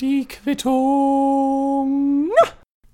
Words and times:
Die 0.00 0.24
Quittung. 0.24 2.30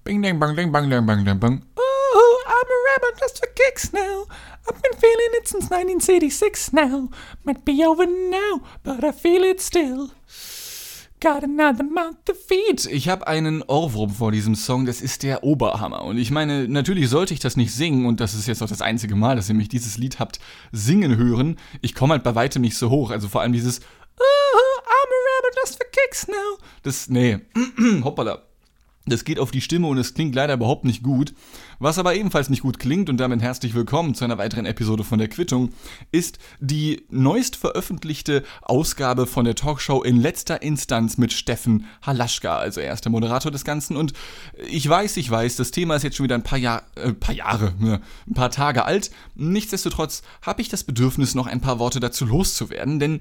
Bing, 0.02 0.20
ding, 0.20 0.40
bang, 0.40 0.56
ding, 0.56 0.72
bang, 0.72 0.90
ding, 0.90 1.06
bang, 1.06 1.24
ding, 1.24 1.38
bang. 1.38 1.62
Oh, 1.76 2.42
I'm 2.48 2.66
a 2.66 2.78
rabbit 2.90 3.20
just 3.20 3.38
for 3.38 3.46
kicks 3.54 3.92
now. 3.92 4.26
I've 4.68 4.82
been 4.82 4.98
feeling 4.98 5.30
it 5.34 5.46
since 5.46 5.70
1986 5.70 6.72
now. 6.72 7.10
Might 7.44 7.64
be 7.64 7.84
over 7.84 8.06
now, 8.06 8.62
but 8.82 9.04
I 9.04 9.12
feel 9.12 9.44
it 9.44 9.60
still. 9.60 10.10
Got 11.20 11.44
another 11.44 11.84
mouth 11.84 12.16
to 12.24 12.34
feed. 12.34 12.84
Ich 12.86 13.08
habe 13.08 13.28
einen 13.28 13.62
Ohrwurm 13.62 14.10
vor 14.10 14.32
diesem 14.32 14.56
Song, 14.56 14.84
das 14.84 15.00
ist 15.00 15.22
der 15.22 15.44
Oberhammer. 15.44 16.02
Und 16.02 16.18
ich 16.18 16.32
meine, 16.32 16.66
natürlich 16.66 17.08
sollte 17.08 17.34
ich 17.34 17.40
das 17.40 17.56
nicht 17.56 17.72
singen, 17.72 18.06
und 18.06 18.18
das 18.18 18.34
ist 18.34 18.48
jetzt 18.48 18.62
auch 18.62 18.68
das 18.68 18.82
einzige 18.82 19.14
Mal, 19.14 19.36
dass 19.36 19.48
ihr 19.48 19.54
mich 19.54 19.68
dieses 19.68 19.96
Lied 19.96 20.18
habt 20.18 20.40
singen 20.72 21.16
hören. 21.16 21.56
Ich 21.82 21.94
komme 21.94 22.14
halt 22.14 22.24
bei 22.24 22.34
weitem 22.34 22.62
nicht 22.62 22.76
so 22.76 22.90
hoch. 22.90 23.12
Also 23.12 23.28
vor 23.28 23.42
allem 23.42 23.52
dieses 23.52 23.80
oh, 24.18 24.80
I'm 24.86 25.10
a 25.12 25.20
rabbit 25.28 25.56
just 25.62 25.76
for 25.76 25.86
kicks 25.90 26.28
now. 26.28 26.58
Das, 26.82 27.08
nee, 27.08 27.38
hoppala. 28.04 28.42
Das 29.06 29.24
geht 29.24 29.38
auf 29.38 29.50
die 29.50 29.60
Stimme 29.60 29.86
und 29.88 29.98
es 29.98 30.14
klingt 30.14 30.34
leider 30.34 30.54
überhaupt 30.54 30.86
nicht 30.86 31.02
gut. 31.02 31.34
Was 31.78 31.98
aber 31.98 32.14
ebenfalls 32.14 32.48
nicht 32.48 32.62
gut 32.62 32.78
klingt 32.78 33.10
und 33.10 33.18
damit 33.18 33.42
herzlich 33.42 33.74
willkommen 33.74 34.14
zu 34.14 34.24
einer 34.24 34.38
weiteren 34.38 34.64
Episode 34.64 35.04
von 35.04 35.18
der 35.18 35.28
Quittung, 35.28 35.74
ist 36.10 36.38
die 36.58 37.04
neuest 37.10 37.56
veröffentlichte 37.56 38.44
Ausgabe 38.62 39.26
von 39.26 39.44
der 39.44 39.56
Talkshow 39.56 40.02
in 40.02 40.16
letzter 40.16 40.62
Instanz 40.62 41.18
mit 41.18 41.34
Steffen 41.34 41.84
Halaschka, 42.00 42.56
also 42.56 42.80
er 42.80 42.94
ist 42.94 43.04
der 43.04 43.12
Moderator 43.12 43.52
des 43.52 43.64
Ganzen. 43.64 43.98
Und 43.98 44.14
ich 44.66 44.88
weiß, 44.88 45.18
ich 45.18 45.30
weiß, 45.30 45.56
das 45.56 45.70
Thema 45.70 45.96
ist 45.96 46.02
jetzt 46.02 46.16
schon 46.16 46.24
wieder 46.24 46.36
ein 46.36 46.42
paar, 46.42 46.58
Jahr, 46.58 46.84
äh, 46.94 47.12
paar 47.12 47.34
Jahre, 47.34 47.74
ne, 47.78 48.00
ein 48.26 48.34
paar 48.34 48.50
Tage 48.50 48.86
alt. 48.86 49.10
Nichtsdestotrotz 49.34 50.22
habe 50.40 50.62
ich 50.62 50.70
das 50.70 50.82
Bedürfnis, 50.82 51.34
noch 51.34 51.46
ein 51.46 51.60
paar 51.60 51.78
Worte 51.78 52.00
dazu 52.00 52.24
loszuwerden, 52.24 52.98
denn 53.00 53.20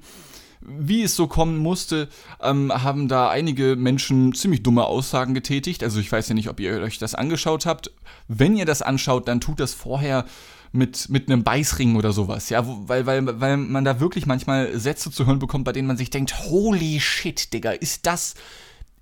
wie 0.66 1.04
es 1.04 1.16
so 1.16 1.28
kommen 1.28 1.58
musste, 1.58 2.10
ähm, 2.42 2.72
haben 2.72 3.08
da 3.08 3.30
einige 3.30 3.76
Menschen 3.76 4.34
ziemlich 4.34 4.64
dumme 4.64 4.86
Aussagen 4.86 5.34
getätigt. 5.34 5.84
Also 5.84 6.00
ich 6.00 6.12
weiß 6.12 6.30
ja 6.30 6.36
nicht, 6.36 6.50
ob 6.50 6.60
ihr 6.60 6.82
euch 6.82 7.00
das 7.00 7.16
angeschaut 7.16 7.66
habt. 7.66 7.92
Wenn 8.28 8.56
ihr 8.56 8.66
das 8.66 8.82
anschaut, 8.82 9.28
dann 9.28 9.42
tut 9.42 9.60
das 9.60 9.74
vorher 9.74 10.26
mit, 10.74 11.08
mit 11.10 11.30
einem 11.30 11.44
Beißring 11.44 11.96
oder 11.96 12.12
sowas, 12.12 12.50
ja, 12.50 12.64
weil, 12.66 13.06
weil, 13.06 13.40
weil 13.40 13.58
man 13.58 13.86
da 13.86 14.00
wirklich 14.00 14.26
manchmal 14.26 14.78
Sätze 14.78 15.12
zu 15.12 15.28
hören 15.28 15.38
bekommt, 15.38 15.66
bei 15.66 15.72
denen 15.72 15.88
man 15.88 15.98
sich 15.98 16.10
denkt, 16.10 16.46
holy 16.46 17.00
shit, 17.00 17.54
Digga, 17.54 17.72
ist 17.72 18.08
das, 18.08 18.34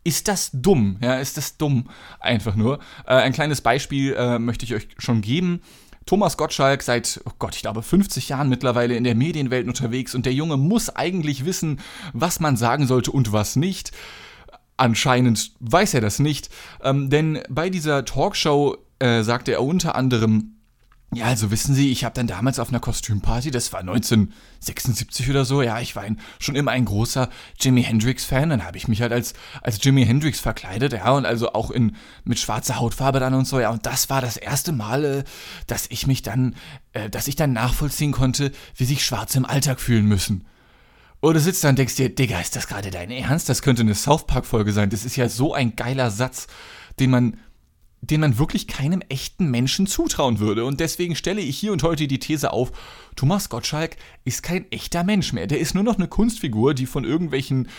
ist 0.04 0.28
das 0.28 0.50
dumm, 0.52 0.98
ja, 1.02 1.16
ist 1.16 1.38
das 1.38 1.56
dumm, 1.56 1.90
einfach 2.20 2.56
nur. 2.56 2.80
Äh, 3.06 3.14
ein 3.16 3.32
kleines 3.32 3.62
Beispiel 3.62 4.14
äh, 4.14 4.38
möchte 4.38 4.66
ich 4.66 4.76
euch 4.76 4.90
schon 4.98 5.22
geben. 5.22 5.62
Thomas 6.06 6.38
Gottschalk 6.38 6.82
seit, 6.82 7.22
oh 7.26 7.32
Gott, 7.40 7.56
ich 7.56 7.62
glaube 7.62 7.84
50 7.84 8.30
Jahren 8.30 8.50
mittlerweile 8.50 8.96
in 8.96 9.04
der 9.04 9.16
Medienwelt 9.16 9.68
unterwegs 9.68 10.16
und 10.16 10.26
der 10.26 10.34
Junge 10.34 10.58
muss 10.58 10.90
eigentlich 10.90 11.46
wissen, 11.46 11.80
was 12.14 12.40
man 12.40 12.58
sagen 12.58 12.88
sollte 12.88 13.12
und 13.12 13.32
was 13.32 13.56
nicht. 13.56 13.92
Anscheinend 14.78 15.52
weiß 15.60 15.94
er 15.94 16.02
das 16.02 16.20
nicht, 16.20 16.50
ähm, 16.84 17.10
denn 17.10 17.40
bei 17.50 17.70
dieser 17.70 18.04
Talkshow 18.04 18.78
äh, 19.00 19.22
sagte 19.22 19.52
er 19.52 19.64
unter 19.64 19.96
anderem, 19.96 20.61
ja, 21.14 21.26
also 21.26 21.52
wissen 21.52 21.76
Sie, 21.76 21.92
ich 21.92 22.06
habe 22.06 22.16
dann 22.16 22.28
damals 22.28 22.58
auf 22.58 22.70
einer 22.70 22.80
Kostümparty, 22.80 23.52
das 23.52 23.74
war 23.74 23.82
1976 23.82 25.30
oder 25.30 25.44
so, 25.44 25.62
ja, 25.62 25.82
ich 25.82 25.94
war 25.98 26.04
ein, 26.04 26.22
schon 26.40 26.56
immer 26.56 26.72
ein 26.72 26.86
großer 26.86 27.30
Jimi 27.60 27.84
Hendrix-Fan, 27.84 28.50
dann 28.50 28.64
habe 28.64 28.78
ich 28.78 28.88
mich 28.88 29.02
halt 29.02 29.12
als, 29.12 29.34
als 29.62 29.84
Jimi 29.84 30.06
Hendrix 30.06 30.40
verkleidet, 30.40 30.94
ja, 30.94 31.12
und 31.12 31.26
also 31.26 31.52
auch 31.52 31.70
in, 31.70 31.98
mit 32.24 32.40
schwarzer 32.40 32.80
Hautfarbe 32.80 33.20
dann 33.20 33.34
und 33.34 33.46
so, 33.46 33.60
ja, 33.60 33.72
und 33.72 33.86
das 33.86 34.10
war 34.10 34.22
das 34.22 34.38
erste 34.38 34.72
Mal, 34.72 35.04
äh, 35.04 35.24
dass 35.68 35.88
ich 35.90 36.08
mich 36.08 36.22
dann, 36.22 36.56
äh, 36.94 37.10
dass 37.10 37.28
ich 37.28 37.36
dann 37.36 37.52
nachvollziehen 37.52 38.14
konnte, 38.14 38.54
wie 38.78 38.86
sich 38.86 39.06
Schwarze 39.06 39.38
im 39.38 39.46
Alltag 39.46 39.82
fühlen 39.82 40.06
müssen. 40.06 40.46
Oder 41.20 41.42
sitzt 41.42 41.64
da 41.64 41.70
und 41.70 41.78
denkst 41.78 41.96
dir, 41.96 42.10
Digga, 42.10 42.40
ist 42.40 42.56
das 42.56 42.68
gerade 42.68 42.90
dein 42.90 43.12
Ernst? 43.12 43.50
Das 43.50 43.62
könnte 43.62 43.82
eine 43.82 43.96
South 43.96 44.26
Park-Folge 44.26 44.72
sein. 44.72 44.90
Das 44.90 45.06
ist 45.06 45.18
ja 45.18 45.30
so 45.30 45.54
ein 45.54 45.76
geiler 45.76 46.10
Satz, 46.10 46.48
den 47.00 47.12
man 47.12 47.38
den 48.02 48.22
man 48.22 48.40
wirklich 48.40 48.68
keinem 48.68 49.02
echten 49.10 49.50
Menschen 49.52 49.86
zutrauen 49.86 50.40
würde. 50.40 50.66
Und 50.66 50.80
deswegen 50.80 51.16
stelle 51.16 51.42
ich 51.42 51.58
hier 51.58 51.72
und 51.72 51.84
heute 51.84 52.08
die 52.08 52.20
These 52.20 52.52
auf, 52.52 52.72
Thomas 53.16 53.50
Gottschalk 53.50 53.96
ist 54.26 54.42
kein 54.44 54.70
echter 54.72 55.04
Mensch 55.04 55.34
mehr. 55.34 55.48
Der 55.48 55.60
ist 55.60 55.76
nur 55.76 55.84
noch 55.84 55.98
eine 55.98 56.08
Kunstfigur, 56.08 56.74
die 56.74 56.88
von 56.88 57.06
irgendwelchen 57.06 57.70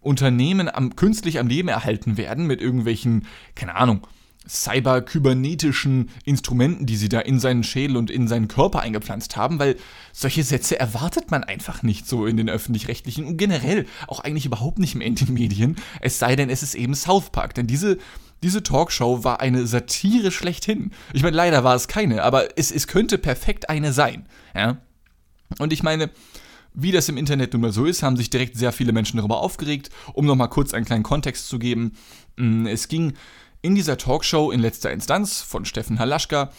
Unternehmen 0.00 0.72
am, 0.72 0.94
künstlich 0.94 1.38
am 1.38 1.48
Leben 1.48 1.68
erhalten 1.68 2.16
werden, 2.16 2.46
mit 2.46 2.60
irgendwelchen, 2.60 3.26
keine 3.54 3.74
Ahnung, 3.74 4.06
cyber-kybernetischen 4.48 6.10
Instrumenten, 6.24 6.86
die 6.86 6.96
sie 6.96 7.08
da 7.08 7.20
in 7.20 7.38
seinen 7.38 7.62
Schädel 7.62 7.96
und 7.96 8.10
in 8.10 8.26
seinen 8.26 8.48
Körper 8.48 8.80
eingepflanzt 8.80 9.36
haben, 9.36 9.58
weil 9.58 9.76
solche 10.12 10.42
Sätze 10.42 10.78
erwartet 10.78 11.30
man 11.30 11.44
einfach 11.44 11.82
nicht 11.82 12.08
so 12.08 12.26
in 12.26 12.36
den 12.36 12.48
öffentlich-rechtlichen 12.48 13.24
und 13.24 13.36
generell 13.36 13.86
auch 14.08 14.20
eigentlich 14.20 14.46
überhaupt 14.46 14.78
nicht 14.78 14.94
mehr 14.94 15.06
in 15.06 15.14
den 15.14 15.32
Medien, 15.32 15.76
es 16.00 16.18
sei 16.18 16.34
denn, 16.34 16.50
es 16.50 16.62
ist 16.62 16.74
eben 16.74 16.94
South 16.94 17.30
Park, 17.30 17.54
denn 17.54 17.66
diese 17.66 17.98
diese 18.42 18.62
Talkshow 18.62 19.24
war 19.24 19.40
eine 19.40 19.66
Satire 19.66 20.30
schlechthin. 20.30 20.90
Ich 21.12 21.22
meine, 21.22 21.36
leider 21.36 21.64
war 21.64 21.74
es 21.74 21.88
keine, 21.88 22.22
aber 22.22 22.58
es, 22.58 22.70
es 22.70 22.86
könnte 22.86 23.18
perfekt 23.18 23.70
eine 23.70 23.92
sein. 23.92 24.26
Ja? 24.54 24.78
Und 25.58 25.72
ich 25.72 25.82
meine, 25.82 26.10
wie 26.74 26.92
das 26.92 27.08
im 27.08 27.16
Internet 27.16 27.52
nun 27.52 27.62
mal 27.62 27.72
so 27.72 27.84
ist, 27.84 28.02
haben 28.02 28.16
sich 28.16 28.30
direkt 28.30 28.56
sehr 28.56 28.72
viele 28.72 28.92
Menschen 28.92 29.18
darüber 29.18 29.40
aufgeregt. 29.40 29.90
Um 30.14 30.26
nochmal 30.26 30.48
kurz 30.48 30.72
einen 30.72 30.86
kleinen 30.86 31.02
Kontext 31.02 31.48
zu 31.48 31.58
geben. 31.58 31.92
Mm, 32.36 32.66
es 32.66 32.88
ging 32.88 33.14
in 33.60 33.74
dieser 33.74 33.98
Talkshow 33.98 34.50
in 34.50 34.60
letzter 34.60 34.90
Instanz 34.90 35.42
von 35.42 35.64
Steffen 35.64 35.98
Halaschka 35.98 36.50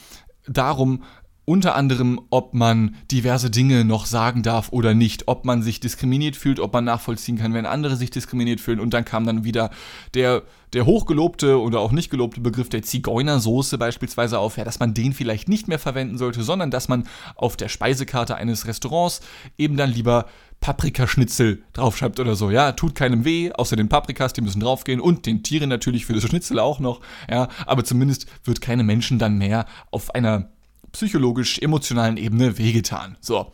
darum, 0.47 1.03
unter 1.45 1.75
anderem, 1.75 2.21
ob 2.29 2.53
man 2.53 2.95
diverse 3.11 3.49
Dinge 3.49 3.83
noch 3.83 4.05
sagen 4.05 4.43
darf 4.43 4.69
oder 4.71 4.93
nicht, 4.93 5.27
ob 5.27 5.43
man 5.43 5.61
sich 5.61 5.79
diskriminiert 5.79 6.37
fühlt, 6.37 6.59
ob 6.59 6.71
man 6.73 6.85
nachvollziehen 6.85 7.37
kann, 7.37 7.53
wenn 7.53 7.65
andere 7.65 7.97
sich 7.97 8.11
diskriminiert 8.11 8.61
fühlen. 8.61 8.79
Und 8.79 8.93
dann 8.93 9.03
kam 9.03 9.25
dann 9.25 9.43
wieder 9.43 9.69
der, 10.13 10.43
der 10.71 10.85
hochgelobte 10.85 11.59
oder 11.59 11.79
auch 11.79 11.91
nicht 11.91 12.09
gelobte 12.09 12.39
Begriff 12.39 12.69
der 12.69 12.81
Zigeunersoße 12.81 13.77
beispielsweise 13.77 14.39
auf, 14.39 14.57
ja, 14.57 14.63
dass 14.63 14.79
man 14.79 14.93
den 14.93 15.13
vielleicht 15.13 15.49
nicht 15.49 15.67
mehr 15.67 15.79
verwenden 15.79 16.17
sollte, 16.17 16.43
sondern 16.43 16.71
dass 16.71 16.87
man 16.87 17.07
auf 17.35 17.57
der 17.57 17.67
Speisekarte 17.67 18.35
eines 18.35 18.65
Restaurants 18.65 19.19
eben 19.57 19.75
dann 19.75 19.91
lieber 19.91 20.27
Paprikaschnitzel 20.61 21.61
draufschreibt 21.73 22.21
oder 22.21 22.35
so, 22.35 22.49
ja, 22.49 22.71
tut 22.71 22.95
keinem 22.95 23.25
weh, 23.25 23.51
außer 23.51 23.75
den 23.75 23.89
Paprikas, 23.89 24.31
die 24.31 24.39
müssen 24.39 24.61
draufgehen 24.61 25.01
und 25.01 25.25
den 25.25 25.43
Tieren 25.43 25.67
natürlich 25.67 26.05
für 26.05 26.13
das 26.13 26.23
Schnitzel 26.23 26.57
auch 26.57 26.79
noch, 26.79 27.01
ja, 27.29 27.49
aber 27.65 27.83
zumindest 27.83 28.27
wird 28.45 28.61
keine 28.61 28.85
Menschen 28.85 29.19
dann 29.19 29.37
mehr 29.37 29.65
auf 29.91 30.15
einer 30.15 30.47
psychologisch-emotionalen 30.93 32.17
Ebene 32.17 32.57
wehgetan. 32.57 33.17
So, 33.19 33.51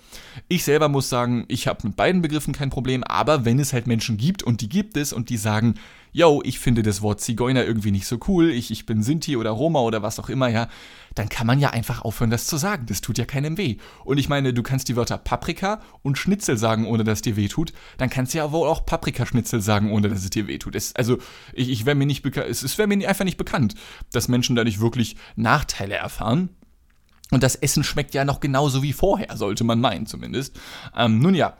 ich 0.47 0.63
selber 0.63 0.89
muss 0.89 1.09
sagen, 1.09 1.45
ich 1.47 1.67
habe 1.67 1.88
mit 1.88 1.95
beiden 1.95 2.22
Begriffen 2.22 2.53
kein 2.53 2.69
Problem, 2.69 3.03
aber 3.03 3.45
wenn 3.45 3.59
es 3.59 3.73
halt 3.73 3.88
Menschen 3.88 4.17
gibt 4.17 4.44
und 4.44 4.61
die 4.61 4.69
gibt 4.69 4.95
es 4.97 5.11
und 5.11 5.29
die 5.29 5.38
sagen, 5.38 5.75
yo, 6.11 6.41
ich 6.44 6.59
finde 6.59 6.83
das 6.83 7.01
Wort 7.01 7.22
Zigeuner 7.22 7.66
irgendwie 7.66 7.91
nicht 7.91 8.07
so 8.07 8.19
cool, 8.27 8.50
ich, 8.50 8.72
ich 8.72 8.85
bin 8.85 9.03
Sinti 9.03 9.38
oder 9.38 9.51
Roma 9.51 9.79
oder 9.81 10.01
was 10.01 10.19
auch 10.19 10.29
immer, 10.29 10.47
ja, 10.47 10.67
dann 11.16 11.29
kann 11.29 11.47
man 11.47 11.59
ja 11.59 11.69
einfach 11.72 12.01
aufhören, 12.01 12.29
das 12.29 12.47
zu 12.47 12.57
sagen. 12.57 12.85
Das 12.88 13.01
tut 13.01 13.17
ja 13.17 13.25
keinem 13.25 13.57
weh. 13.57 13.77
Und 14.06 14.17
ich 14.17 14.29
meine, 14.29 14.53
du 14.53 14.63
kannst 14.63 14.89
die 14.89 14.95
Wörter 14.95 15.17
Paprika 15.17 15.81
und 16.01 16.17
Schnitzel 16.17 16.57
sagen, 16.57 16.85
ohne 16.85 17.03
dass 17.03 17.21
dir 17.21 17.35
weh 17.35 17.47
tut, 17.47 17.73
dann 17.97 18.09
kannst 18.09 18.33
du 18.33 18.39
ja 18.39 18.51
wohl 18.51 18.67
auch 18.67 18.85
Paprikaschnitzel 18.85 19.61
sagen, 19.61 19.91
ohne 19.91 20.09
dass 20.09 20.23
es 20.23 20.29
dir 20.29 20.47
weh 20.47 20.57
tut. 20.57 20.75
Es, 20.75 20.95
also, 20.95 21.17
ich, 21.53 21.69
ich 21.69 21.85
wäre 21.85 21.95
mir 21.95 22.06
nicht 22.06 22.25
es, 22.38 22.63
es 22.63 22.77
wäre 22.77 22.88
mir 22.88 23.07
einfach 23.07 23.25
nicht 23.25 23.38
bekannt, 23.38 23.75
dass 24.11 24.27
Menschen 24.27 24.56
dadurch 24.56 24.79
wirklich 24.79 25.16
Nachteile 25.35 25.95
erfahren. 25.95 26.50
Und 27.31 27.44
das 27.44 27.56
Essen 27.56 27.84
schmeckt 27.84 28.13
ja 28.13 28.25
noch 28.25 28.40
genauso 28.40 28.81
wie 28.81 28.94
vorher, 28.94 29.35
sollte 29.38 29.63
man 29.63 29.79
meinen 29.79 30.06
zumindest. 30.06 30.59
Ähm, 30.95 31.19
nun 31.19 31.35
ja, 31.35 31.57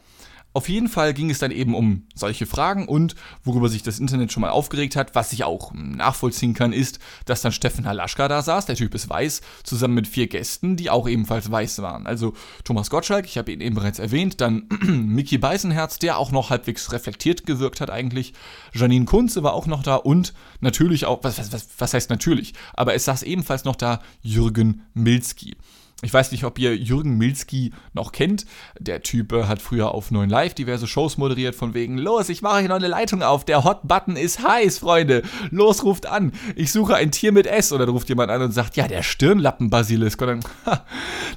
auf 0.54 0.68
jeden 0.68 0.90
Fall 0.90 1.14
ging 1.14 1.30
es 1.30 1.40
dann 1.40 1.52
eben 1.52 1.76
um 1.76 2.08
solche 2.16 2.46
Fragen 2.48 2.88
und 2.88 3.16
worüber 3.44 3.70
sich 3.70 3.84
das 3.84 4.00
Internet 4.00 4.32
schon 4.32 4.42
mal 4.42 4.50
aufgeregt 4.50 4.96
hat, 4.96 5.14
was 5.14 5.32
ich 5.32 5.44
auch 5.44 5.72
nachvollziehen 5.74 6.56
kann, 6.56 6.74
ist, 6.74 7.00
dass 7.26 7.42
dann 7.42 7.52
Steffen 7.52 7.86
Halaschka 7.86 8.28
da 8.28 8.42
saß, 8.42 8.66
der 8.66 8.76
Typ 8.76 8.96
ist 8.96 9.10
weiß, 9.10 9.42
zusammen 9.64 9.94
mit 9.94 10.08
vier 10.08 10.28
Gästen, 10.28 10.76
die 10.76 10.90
auch 10.90 11.08
ebenfalls 11.08 11.52
weiß 11.52 11.82
waren. 11.84 12.08
Also 12.08 12.34
Thomas 12.64 12.90
Gottschalk, 12.90 13.26
ich 13.26 13.38
habe 13.38 13.52
ihn 13.52 13.62
eben 13.62 13.76
bereits 13.76 14.00
erwähnt, 14.00 14.42
dann 14.42 14.68
Mickey 14.82 15.38
Beißenherz, 15.38 16.00
der 16.00 16.18
auch 16.18 16.32
noch 16.32 16.50
halbwegs 16.50 16.92
reflektiert 16.92 17.46
gewirkt 17.46 17.80
hat 17.80 17.92
eigentlich, 17.92 18.34
Janine 18.74 19.06
Kunze 19.06 19.44
war 19.44 19.54
auch 19.54 19.68
noch 19.68 19.84
da 19.84 19.96
und 19.96 20.34
natürlich 20.62 21.06
auch, 21.06 21.24
was, 21.24 21.54
was, 21.54 21.68
was 21.78 21.94
heißt 21.94 22.10
natürlich, 22.10 22.54
aber 22.74 22.96
es 22.96 23.06
saß 23.06 23.24
ebenfalls 23.24 23.66
noch 23.66 23.76
da 23.76 24.02
Jürgen 24.22 24.82
Milski. 24.94 25.56
Ich 26.02 26.14
weiß 26.14 26.32
nicht, 26.32 26.46
ob 26.46 26.58
ihr 26.60 26.78
Jürgen 26.78 27.18
Milski 27.18 27.74
noch 27.92 28.14
kennt. 28.14 28.46
Der 28.80 29.02
Typ 29.02 29.34
äh, 29.34 29.44
hat 29.44 29.62
früher 29.62 29.92
auf 29.92 30.12
9 30.12 30.30
Live 30.30 30.54
diverse 30.54 30.88
Shows 30.88 31.18
moderiert, 31.18 31.56
von 31.56 31.74
wegen, 31.74 31.98
los, 31.98 32.30
ich 32.30 32.42
mache 32.42 32.60
hier 32.60 32.70
noch 32.70 32.78
eine 32.78 32.88
Leitung 32.88 33.22
auf, 33.22 33.44
der 33.44 33.66
Hot-Button 33.66 34.16
ist 34.16 34.48
heiß, 34.48 34.80
Freunde. 34.80 35.24
Los, 35.52 35.84
ruft 35.84 36.06
an. 36.06 36.32
Ich 36.56 36.72
suche 36.72 36.96
ein 36.96 37.12
Tier 37.12 37.34
mit 37.34 37.48
S. 37.48 37.74
Oder 37.74 37.86
ruft 37.90 38.08
jemand 38.08 38.32
an 38.32 38.42
und 38.42 38.54
sagt, 38.54 38.78
ja, 38.78 38.88
der 38.88 39.04
Stirnlappen-Basilisk. 39.04 40.22
Und 40.22 40.28
dann, 40.28 40.40
ha, 40.66 40.86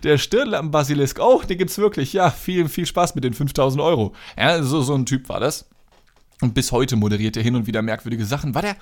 der 0.05 0.17
Stirnlappen-Basilisk, 0.17 1.19
oh, 1.21 1.43
den 1.43 1.59
gibt's 1.59 1.79
wirklich. 1.79 2.13
Ja, 2.13 2.31
viel, 2.31 2.69
viel 2.69 2.87
Spaß 2.87 3.17
mit 3.17 3.25
den 3.25 3.35
5000 3.35 3.83
Euro. 3.83 4.15
Ja, 4.39 4.63
so, 4.63 4.81
so 4.83 4.95
ein 4.95 5.07
Typ 5.07 5.29
war 5.29 5.41
das. 5.41 5.69
Und 6.41 6.55
bis 6.55 6.71
heute 6.71 6.95
moderiert 6.95 7.37
er 7.37 7.43
hin 7.43 7.57
und 7.57 7.67
wieder 7.67 7.83
merkwürdige 7.83 8.25
Sachen. 8.25 8.55
War 8.55 8.63
der, 8.63 8.77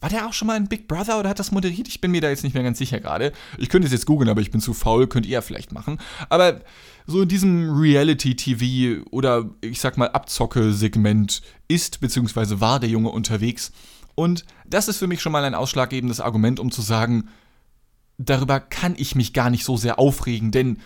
war 0.00 0.08
der 0.08 0.26
auch 0.26 0.32
schon 0.32 0.46
mal 0.46 0.56
in 0.56 0.68
Big 0.68 0.86
Brother 0.86 1.18
oder 1.18 1.28
hat 1.28 1.38
das 1.38 1.50
moderiert? 1.50 1.88
Ich 1.88 2.00
bin 2.00 2.10
mir 2.10 2.20
da 2.20 2.28
jetzt 2.28 2.44
nicht 2.44 2.54
mehr 2.54 2.62
ganz 2.62 2.78
sicher 2.78 3.00
gerade. 3.00 3.32
Ich 3.56 3.68
könnte 3.68 3.86
es 3.86 3.92
jetzt 3.92 4.06
googeln, 4.06 4.30
aber 4.30 4.40
ich 4.40 4.50
bin 4.50 4.60
zu 4.60 4.74
faul, 4.74 5.06
könnt 5.08 5.26
ihr 5.26 5.32
ja 5.32 5.40
vielleicht 5.40 5.72
machen. 5.72 5.98
Aber 6.28 6.60
so 7.06 7.22
in 7.22 7.28
diesem 7.28 7.70
Reality-TV 7.78 9.04
oder 9.10 9.50
ich 9.60 9.80
sag 9.80 9.96
mal 9.96 10.10
Abzocke-Segment 10.10 11.42
ist 11.66 12.00
bzw. 12.00 12.60
war 12.60 12.80
der 12.80 12.90
Junge 12.90 13.10
unterwegs. 13.10 13.72
Und 14.14 14.44
das 14.66 14.88
ist 14.88 14.98
für 14.98 15.06
mich 15.06 15.20
schon 15.20 15.32
mal 15.32 15.44
ein 15.44 15.54
ausschlaggebendes 15.54 16.20
Argument, 16.20 16.60
um 16.60 16.70
zu 16.70 16.82
sagen, 16.82 17.28
darüber 18.18 18.60
kann 18.60 18.94
ich 18.96 19.14
mich 19.14 19.32
gar 19.32 19.50
nicht 19.50 19.64
so 19.64 19.76
sehr 19.76 19.98
aufregen, 19.98 20.50
denn 20.50 20.78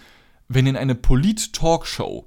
wenn 0.48 0.66
in 0.66 0.76
eine 0.76 0.94
Polit-Talkshow 0.94 2.26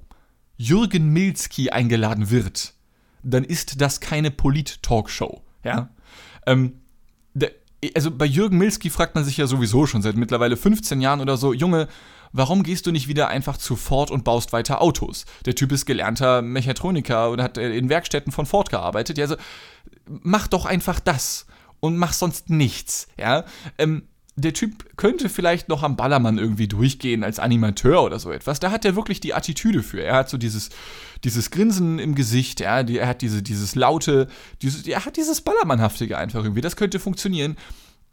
Jürgen 0.56 1.12
Milski 1.12 1.70
eingeladen 1.70 2.30
wird, 2.30 2.74
dann 3.22 3.44
ist 3.44 3.80
das 3.80 4.00
keine 4.00 4.30
Polit-Talkshow. 4.30 5.42
Ja. 5.64 5.90
Ähm, 6.46 6.80
der, 7.34 7.52
also 7.94 8.10
bei 8.10 8.24
Jürgen 8.24 8.58
Milski 8.58 8.90
fragt 8.90 9.14
man 9.14 9.24
sich 9.24 9.36
ja 9.36 9.46
sowieso 9.46 9.86
schon 9.86 10.02
seit 10.02 10.16
mittlerweile 10.16 10.56
15 10.56 11.00
Jahren 11.00 11.20
oder 11.20 11.36
so, 11.36 11.52
Junge, 11.52 11.88
warum 12.32 12.62
gehst 12.62 12.86
du 12.86 12.92
nicht 12.92 13.08
wieder 13.08 13.28
einfach 13.28 13.56
zu 13.56 13.76
Ford 13.76 14.10
und 14.10 14.24
baust 14.24 14.52
weiter 14.52 14.80
Autos? 14.80 15.26
Der 15.44 15.54
Typ 15.54 15.72
ist 15.72 15.86
gelernter 15.86 16.42
Mechatroniker 16.42 17.30
und 17.30 17.42
hat 17.42 17.58
in 17.58 17.88
Werkstätten 17.88 18.32
von 18.32 18.46
Ford 18.46 18.70
gearbeitet. 18.70 19.18
Ja, 19.18 19.24
also 19.24 19.36
mach 20.08 20.48
doch 20.48 20.64
einfach 20.66 21.00
das 21.00 21.46
und 21.80 21.96
mach 21.96 22.12
sonst 22.12 22.50
nichts. 22.50 23.08
Ja. 23.18 23.44
Ähm, 23.78 24.08
der 24.36 24.52
Typ 24.52 24.96
könnte 24.98 25.30
vielleicht 25.30 25.70
noch 25.70 25.82
am 25.82 25.96
Ballermann 25.96 26.36
irgendwie 26.36 26.68
durchgehen 26.68 27.24
als 27.24 27.38
Animateur 27.38 28.02
oder 28.02 28.18
so 28.18 28.30
etwas. 28.30 28.60
Da 28.60 28.70
hat 28.70 28.84
er 28.84 28.94
wirklich 28.94 29.18
die 29.20 29.32
Attitüde 29.32 29.82
für. 29.82 30.02
Er 30.02 30.14
hat 30.14 30.28
so 30.28 30.36
dieses, 30.36 30.68
dieses 31.24 31.50
Grinsen 31.50 31.98
im 31.98 32.14
Gesicht, 32.14 32.60
die, 32.60 32.64
er 32.98 33.08
hat 33.08 33.22
diese, 33.22 33.42
dieses 33.42 33.74
laute, 33.74 34.28
dieses, 34.60 34.86
er 34.86 35.06
hat 35.06 35.16
dieses 35.16 35.40
Ballermannhaftige 35.40 36.18
einfach 36.18 36.42
irgendwie. 36.42 36.60
Das 36.60 36.76
könnte 36.76 36.98
funktionieren. 36.98 37.56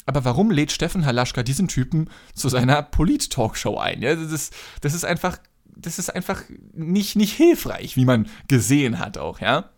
Aber 0.05 0.23
warum 0.23 0.49
lädt 0.49 0.71
Steffen 0.71 1.05
Halaschka 1.05 1.43
diesen 1.43 1.67
Typen 1.67 2.09
zu 2.33 2.47
seiner 2.47 2.81
Polit-Talkshow 2.81 3.77
ein? 3.77 4.01
Ja, 4.01 4.15
das 4.15 4.31
ist, 4.31 4.53
das 4.79 4.93
ist 4.93 5.03
einfach, 5.03 5.37
das 5.75 5.99
ist 5.99 6.09
einfach 6.09 6.41
nicht, 6.73 7.17
nicht 7.17 7.33
hilfreich, 7.33 7.97
wie 7.97 8.05
man 8.05 8.27
gesehen 8.47 8.99
hat 8.99 9.17
auch, 9.17 9.41
ja. 9.41 9.69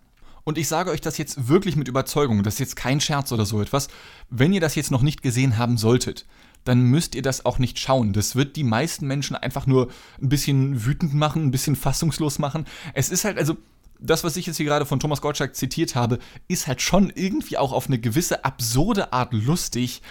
Und 0.45 0.59
ich 0.59 0.67
sage 0.67 0.91
euch 0.91 1.01
das 1.01 1.17
jetzt 1.17 1.47
wirklich 1.47 1.75
mit 1.75 1.87
Überzeugung, 1.87 2.43
das 2.43 2.55
ist 2.55 2.59
jetzt 2.59 2.75
kein 2.75 3.01
Scherz 3.01 3.31
oder 3.31 3.45
so 3.45 3.61
etwas. 3.61 3.87
Wenn 4.29 4.53
ihr 4.53 4.61
das 4.61 4.75
jetzt 4.75 4.91
noch 4.91 5.01
nicht 5.01 5.23
gesehen 5.23 5.57
haben 5.57 5.75
solltet, 5.75 6.25
dann 6.63 6.81
müsst 6.81 7.15
ihr 7.15 7.23
das 7.23 7.45
auch 7.45 7.57
nicht 7.57 7.79
schauen. 7.79 8.13
Das 8.13 8.35
wird 8.35 8.55
die 8.55 8.63
meisten 8.63 9.07
Menschen 9.07 9.35
einfach 9.35 9.65
nur 9.65 9.89
ein 10.21 10.29
bisschen 10.29 10.85
wütend 10.85 11.15
machen, 11.15 11.45
ein 11.45 11.51
bisschen 11.51 11.75
fassungslos 11.75 12.37
machen. 12.37 12.65
Es 12.93 13.09
ist 13.09 13.25
halt, 13.25 13.37
also, 13.37 13.57
das, 13.99 14.23
was 14.23 14.37
ich 14.37 14.45
jetzt 14.45 14.57
hier 14.57 14.65
gerade 14.67 14.85
von 14.85 14.99
Thomas 14.99 15.21
Gottschalk 15.21 15.55
zitiert 15.55 15.95
habe, 15.95 16.19
ist 16.47 16.67
halt 16.67 16.81
schon 16.81 17.11
irgendwie 17.15 17.57
auch 17.57 17.71
auf 17.71 17.87
eine 17.87 17.97
gewisse 17.97 18.45
absurde 18.45 19.13
Art 19.13 19.33
lustig. 19.33 20.01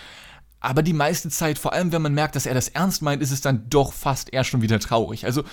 Aber 0.59 0.83
die 0.83 0.95
meiste 0.95 1.29
Zeit, 1.29 1.59
vor 1.59 1.75
allem 1.75 1.93
wenn 1.93 2.03
man 2.03 2.15
merkt, 2.15 2.35
dass 2.35 2.47
er 2.47 2.55
das 2.55 2.69
ernst 2.69 3.03
meint, 3.03 3.23
ist 3.23 3.31
es 3.31 3.41
dann 3.41 3.69
doch 3.69 3.93
fast 3.93 4.33
eher 4.33 4.45
schon 4.45 4.63
wieder 4.63 4.81
traurig. 4.81 5.27
Also 5.27 5.45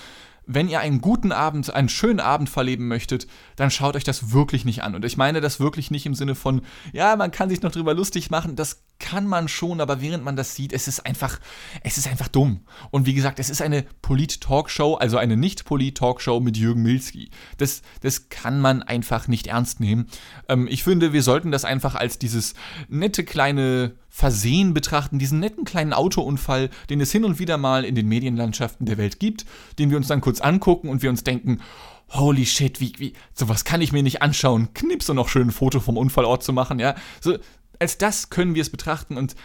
wenn 0.54 0.70
ihr 0.70 0.80
einen 0.80 1.02
guten 1.02 1.32
Abend, 1.32 1.74
einen 1.74 1.90
schönen 1.90 2.20
Abend 2.20 2.50
verleben 2.50 2.88
möchtet, 2.88 3.28
dann 3.56 3.72
schaut 3.72 3.96
euch 3.96 4.04
das 4.04 4.32
wirklich 4.32 4.66
nicht 4.66 4.84
an. 4.84 4.96
Und 4.96 5.06
ich 5.06 5.18
meine 5.18 5.42
das 5.42 5.60
wirklich 5.60 5.92
nicht 5.92 6.06
im 6.06 6.16
Sinne 6.16 6.36
von, 6.36 6.62
ja, 6.94 7.16
man 7.16 7.32
kann 7.32 7.50
sich 7.50 7.62
noch 7.62 7.72
drüber 7.72 7.94
lustig 7.94 8.30
machen. 8.30 8.56
Das 8.56 8.84
kann 9.00 9.26
man 9.28 9.48
schon, 9.48 9.82
aber 9.82 10.02
während 10.02 10.24
man 10.24 10.36
das 10.36 10.56
sieht, 10.56 10.74
es 10.74 10.88
ist 10.88 11.06
einfach, 11.06 11.40
es 11.84 11.98
ist 11.98 12.08
einfach 12.08 12.28
dumm. 12.28 12.62
Und 12.92 13.06
wie 13.06 13.14
gesagt, 13.14 13.40
es 13.40 13.50
ist 13.50 13.62
eine 13.62 13.86
Polit-Talkshow, 14.02 14.96
also 14.96 15.18
eine 15.18 15.38
Nicht-Polit-Talkshow 15.38 16.40
mit 16.40 16.58
Jürgen 16.58 16.84
Milski. 16.84 17.32
Das, 17.58 17.82
das 18.02 18.30
kann 18.30 18.60
man 18.60 18.84
einfach 18.84 19.28
nicht 19.28 19.48
ernst 19.48 19.80
nehmen. 19.80 20.08
Ähm, 20.50 20.68
ich 20.68 20.84
finde, 20.84 21.14
wir 21.14 21.24
sollten 21.24 21.52
das 21.52 21.66
einfach 21.66 21.96
als 21.96 22.20
dieses 22.20 22.54
nette 22.90 23.24
kleine 23.24 23.94
Versehen 24.14 24.74
betrachten, 24.74 25.20
diesen 25.20 25.40
netten 25.40 25.64
kleinen 25.64 25.94
Autounfall, 25.94 26.70
den 26.90 27.00
es 27.00 27.14
hin 27.14 27.24
und 27.24 27.40
wieder 27.40 27.58
mal 27.58 27.86
in 27.86 27.96
den 27.96 28.10
Medienlandschaften 28.10 28.86
der 28.86 28.98
Welt 28.98 29.22
gibt, 29.22 29.46
den 29.80 29.90
wir 29.90 29.96
uns 29.96 30.08
dann 30.08 30.20
kurz 30.20 30.42
angucken 30.42 30.90
und 30.90 31.02
wir 31.02 31.10
uns 31.10 31.24
denken, 31.24 31.62
holy 32.10 32.46
shit, 32.46 32.82
wie, 32.82 32.92
wie, 32.98 33.14
sowas 33.34 33.64
kann 33.64 33.80
ich 33.80 33.94
mir 33.94 34.04
nicht 34.04 34.22
anschauen, 34.22 34.74
knips 34.74 35.10
und 35.10 35.16
noch 35.16 35.30
schön 35.30 35.48
ein 35.48 35.52
Foto 35.52 35.80
vom 35.80 35.96
Unfallort 35.96 36.44
zu 36.44 36.52
machen, 36.52 36.78
ja. 36.78 36.94
So, 37.22 37.38
als 37.80 37.98
das 37.98 38.30
können 38.30 38.54
wir 38.54 38.62
es 38.62 38.70
betrachten 38.70 39.16
und 39.16 39.36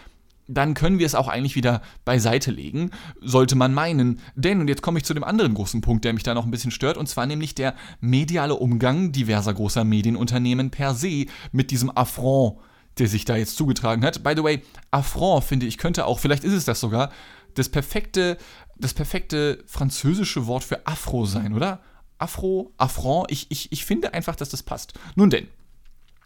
dann 0.48 0.74
können 0.74 0.98
wir 0.98 1.06
es 1.06 1.14
auch 1.14 1.28
eigentlich 1.28 1.54
wieder 1.54 1.80
beiseite 2.04 2.50
legen, 2.50 2.90
sollte 3.20 3.54
man 3.54 3.72
meinen. 3.72 4.20
Denn, 4.34 4.60
und 4.60 4.68
jetzt 4.68 4.82
komme 4.82 4.98
ich 4.98 5.04
zu 5.04 5.14
dem 5.14 5.24
anderen 5.24 5.54
großen 5.54 5.80
Punkt, 5.80 6.04
der 6.04 6.12
mich 6.12 6.22
da 6.24 6.34
noch 6.34 6.44
ein 6.44 6.50
bisschen 6.50 6.70
stört, 6.72 6.96
und 6.96 7.08
zwar 7.08 7.26
nämlich 7.26 7.54
der 7.54 7.74
mediale 8.00 8.54
Umgang 8.54 9.12
diverser 9.12 9.54
großer 9.54 9.84
Medienunternehmen 9.84 10.70
per 10.70 10.94
se 10.94 11.26
mit 11.52 11.70
diesem 11.70 11.96
Affront 11.96 12.58
der 12.98 13.08
sich 13.08 13.24
da 13.24 13.36
jetzt 13.36 13.56
zugetragen 13.56 14.04
hat. 14.04 14.22
By 14.22 14.34
the 14.36 14.42
way, 14.42 14.62
Affront 14.90 15.44
finde 15.44 15.66
ich 15.66 15.78
könnte 15.78 16.06
auch, 16.06 16.18
vielleicht 16.18 16.44
ist 16.44 16.52
es 16.52 16.64
das 16.64 16.80
sogar, 16.80 17.10
das 17.54 17.68
perfekte, 17.68 18.38
das 18.76 18.94
perfekte 18.94 19.64
französische 19.66 20.46
Wort 20.46 20.64
für 20.64 20.86
Afro 20.86 21.26
sein, 21.26 21.54
oder? 21.54 21.80
Afro, 22.18 22.72
Affront, 22.78 23.30
ich, 23.30 23.50
ich, 23.50 23.72
ich 23.72 23.84
finde 23.84 24.14
einfach, 24.14 24.36
dass 24.36 24.48
das 24.48 24.62
passt. 24.62 24.94
Nun 25.16 25.30
denn, 25.30 25.48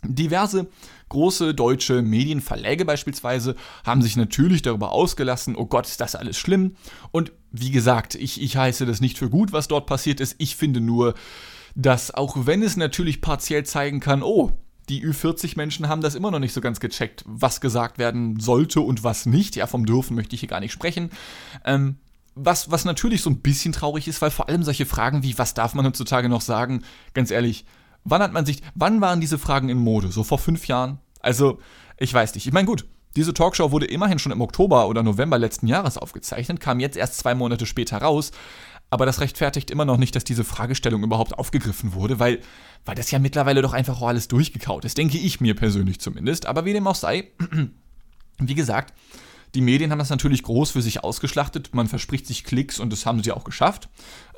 Diverse 0.02 0.68
große 1.10 1.54
deutsche 1.54 2.00
Medienverläge 2.00 2.84
beispielsweise 2.84 3.54
haben 3.84 4.00
sich 4.00 4.16
natürlich 4.16 4.62
darüber 4.62 4.92
ausgelassen, 4.92 5.56
oh 5.56 5.66
Gott, 5.66 5.86
ist 5.86 6.00
das 6.00 6.14
alles 6.14 6.38
schlimm. 6.38 6.76
Und 7.10 7.32
wie 7.50 7.70
gesagt, 7.70 8.14
ich, 8.14 8.40
ich 8.40 8.56
heiße 8.56 8.86
das 8.86 9.00
nicht 9.00 9.18
für 9.18 9.28
gut, 9.28 9.52
was 9.52 9.68
dort 9.68 9.86
passiert 9.86 10.20
ist. 10.20 10.36
Ich 10.38 10.56
finde 10.56 10.80
nur, 10.80 11.14
dass 11.74 12.12
auch 12.12 12.46
wenn 12.46 12.62
es 12.62 12.76
natürlich 12.76 13.20
partiell 13.20 13.64
zeigen 13.66 14.00
kann, 14.00 14.22
oh, 14.22 14.52
die 14.90 15.06
Ü40-Menschen 15.06 15.88
haben 15.88 16.02
das 16.02 16.14
immer 16.14 16.30
noch 16.30 16.40
nicht 16.40 16.52
so 16.52 16.60
ganz 16.60 16.80
gecheckt, 16.80 17.24
was 17.26 17.60
gesagt 17.60 17.98
werden 17.98 18.40
sollte 18.40 18.80
und 18.80 19.04
was 19.04 19.24
nicht. 19.24 19.56
Ja, 19.56 19.66
vom 19.66 19.86
Dürfen 19.86 20.16
möchte 20.16 20.34
ich 20.34 20.40
hier 20.40 20.48
gar 20.48 20.60
nicht 20.60 20.72
sprechen. 20.72 21.10
Ähm, 21.64 21.96
was, 22.34 22.70
was 22.70 22.84
natürlich 22.84 23.22
so 23.22 23.30
ein 23.30 23.40
bisschen 23.40 23.72
traurig 23.72 24.08
ist, 24.08 24.20
weil 24.20 24.30
vor 24.30 24.48
allem 24.48 24.64
solche 24.64 24.86
Fragen 24.86 25.22
wie, 25.22 25.38
was 25.38 25.54
darf 25.54 25.74
man 25.74 25.86
heutzutage 25.86 26.28
noch 26.28 26.40
sagen, 26.40 26.82
ganz 27.14 27.30
ehrlich, 27.30 27.64
wann 28.04 28.22
hat 28.22 28.32
man 28.32 28.44
sich, 28.44 28.62
wann 28.74 29.00
waren 29.00 29.20
diese 29.20 29.38
Fragen 29.38 29.68
in 29.68 29.78
Mode? 29.78 30.08
So 30.08 30.24
vor 30.24 30.38
fünf 30.38 30.66
Jahren? 30.66 30.98
Also, 31.20 31.60
ich 31.96 32.12
weiß 32.12 32.34
nicht. 32.34 32.46
Ich 32.46 32.52
meine, 32.52 32.66
gut, 32.66 32.86
diese 33.16 33.34
Talkshow 33.34 33.72
wurde 33.72 33.86
immerhin 33.86 34.18
schon 34.18 34.32
im 34.32 34.40
Oktober 34.40 34.88
oder 34.88 35.02
November 35.02 35.38
letzten 35.38 35.66
Jahres 35.66 35.98
aufgezeichnet, 35.98 36.60
kam 36.60 36.80
jetzt 36.80 36.96
erst 36.96 37.18
zwei 37.18 37.34
Monate 37.34 37.66
später 37.66 37.98
raus. 37.98 38.32
Aber 38.90 39.06
das 39.06 39.20
rechtfertigt 39.20 39.70
immer 39.70 39.84
noch 39.84 39.96
nicht, 39.96 40.16
dass 40.16 40.24
diese 40.24 40.44
Fragestellung 40.44 41.04
überhaupt 41.04 41.38
aufgegriffen 41.38 41.94
wurde, 41.94 42.18
weil, 42.18 42.40
weil 42.84 42.96
das 42.96 43.10
ja 43.10 43.20
mittlerweile 43.20 43.62
doch 43.62 43.72
einfach 43.72 44.00
auch 44.02 44.08
alles 44.08 44.26
durchgekaut 44.28 44.84
ist, 44.84 44.98
denke 44.98 45.16
ich 45.16 45.40
mir 45.40 45.54
persönlich 45.54 46.00
zumindest. 46.00 46.46
Aber 46.46 46.64
wie 46.64 46.72
dem 46.72 46.86
auch 46.86 46.96
sei, 46.96 47.28
wie 48.38 48.54
gesagt, 48.54 48.92
die 49.54 49.60
Medien 49.60 49.90
haben 49.90 49.98
das 49.98 50.10
natürlich 50.10 50.42
groß 50.42 50.70
für 50.70 50.82
sich 50.82 51.02
ausgeschlachtet. 51.02 51.74
Man 51.74 51.88
verspricht 51.88 52.26
sich 52.26 52.44
Klicks 52.44 52.78
und 52.78 52.92
das 52.92 53.04
haben 53.04 53.22
sie 53.22 53.32
auch 53.32 53.44
geschafft. 53.44 53.88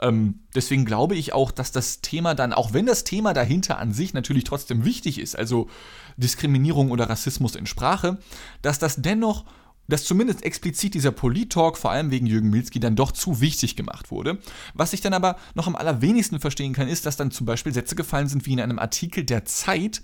Ähm, 0.00 0.40
deswegen 0.54 0.84
glaube 0.84 1.16
ich 1.16 1.32
auch, 1.32 1.50
dass 1.50 1.70
das 1.70 2.00
Thema 2.00 2.34
dann, 2.34 2.52
auch 2.52 2.72
wenn 2.72 2.86
das 2.86 3.04
Thema 3.04 3.34
dahinter 3.34 3.78
an 3.78 3.92
sich 3.92 4.14
natürlich 4.14 4.44
trotzdem 4.44 4.84
wichtig 4.84 5.18
ist, 5.18 5.36
also 5.36 5.68
Diskriminierung 6.16 6.90
oder 6.90 7.10
Rassismus 7.10 7.56
in 7.56 7.66
Sprache, 7.66 8.18
dass 8.62 8.78
das 8.78 8.96
dennoch 8.96 9.44
dass 9.92 10.04
zumindest 10.04 10.42
explizit 10.42 10.94
dieser 10.94 11.12
Polit-Talk, 11.12 11.76
vor 11.76 11.90
allem 11.90 12.10
wegen 12.10 12.26
Jürgen 12.26 12.48
Milski, 12.48 12.80
dann 12.80 12.96
doch 12.96 13.12
zu 13.12 13.42
wichtig 13.42 13.76
gemacht 13.76 14.10
wurde. 14.10 14.38
Was 14.72 14.94
ich 14.94 15.02
dann 15.02 15.12
aber 15.12 15.36
noch 15.54 15.66
am 15.66 15.76
allerwenigsten 15.76 16.40
verstehen 16.40 16.72
kann, 16.72 16.88
ist, 16.88 17.04
dass 17.04 17.18
dann 17.18 17.30
zum 17.30 17.44
Beispiel 17.44 17.74
Sätze 17.74 17.94
gefallen 17.94 18.26
sind 18.26 18.46
wie 18.46 18.54
in 18.54 18.60
einem 18.60 18.78
Artikel 18.78 19.22
der 19.22 19.44
Zeit. 19.44 20.02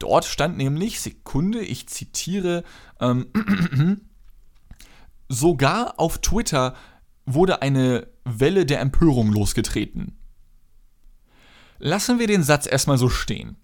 Dort 0.00 0.24
stand 0.24 0.56
nämlich, 0.56 1.00
Sekunde, 1.00 1.60
ich 1.60 1.88
zitiere, 1.88 2.64
ähm, 3.00 3.28
sogar 5.28 6.00
auf 6.00 6.18
Twitter 6.18 6.74
wurde 7.24 7.62
eine 7.62 8.08
Welle 8.24 8.66
der 8.66 8.80
Empörung 8.80 9.30
losgetreten. 9.32 10.18
Lassen 11.78 12.18
wir 12.18 12.26
den 12.26 12.42
Satz 12.42 12.66
erstmal 12.66 12.98
so 12.98 13.08
stehen. 13.08 13.56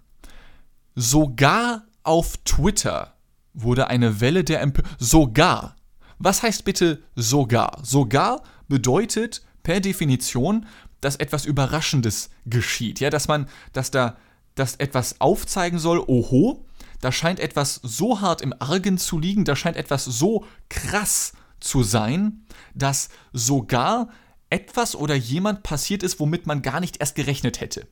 Sogar 0.95 1.89
auf 2.05 2.37
Twitter 2.45 3.14
wurde 3.55 3.89
eine 3.89 4.21
Welle 4.21 4.45
der 4.45 4.61
Empörung. 4.61 4.91
Sogar. 4.99 5.77
Was 6.19 6.43
heißt 6.43 6.65
bitte 6.65 7.03
sogar? 7.15 7.79
Sogar 7.83 8.43
bedeutet 8.69 9.43
per 9.63 9.81
Definition, 9.81 10.67
dass 11.01 11.17
etwas 11.17 11.45
Überraschendes 11.45 12.31
geschieht. 12.47 13.01
Ja, 13.01 13.11
dass 13.11 13.29
man, 13.29 13.49
dass 13.73 13.91
da, 13.91 14.17
dass 14.55 14.77
etwas 14.77 15.21
aufzeigen 15.21 15.79
soll, 15.79 15.99
oho, 15.99 16.67
da 17.01 17.13
scheint 17.13 17.41
etwas 17.41 17.81
so 17.83 18.21
hart 18.21 18.41
im 18.41 18.55
Argen 18.59 18.99
zu 18.99 19.19
liegen, 19.19 19.45
da 19.45 19.57
scheint 19.57 19.77
etwas 19.77 20.05
so 20.05 20.45
krass 20.69 21.33
zu 21.61 21.83
sein, 21.83 22.47
dass 22.75 23.09
sogar 23.33 24.09
etwas 24.51 24.95
oder 24.95 25.15
jemand 25.15 25.63
passiert 25.63 26.03
ist, 26.03 26.21
womit 26.21 26.47
man 26.47 26.63
gar 26.63 26.81
nicht 26.81 26.99
erst 26.99 27.15
gerechnet 27.17 27.61
hätte. 27.61 27.89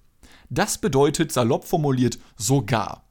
Das 0.48 0.78
bedeutet 0.78 1.32
salopp 1.32 1.64
formuliert 1.64 2.18
sogar. 2.36 3.04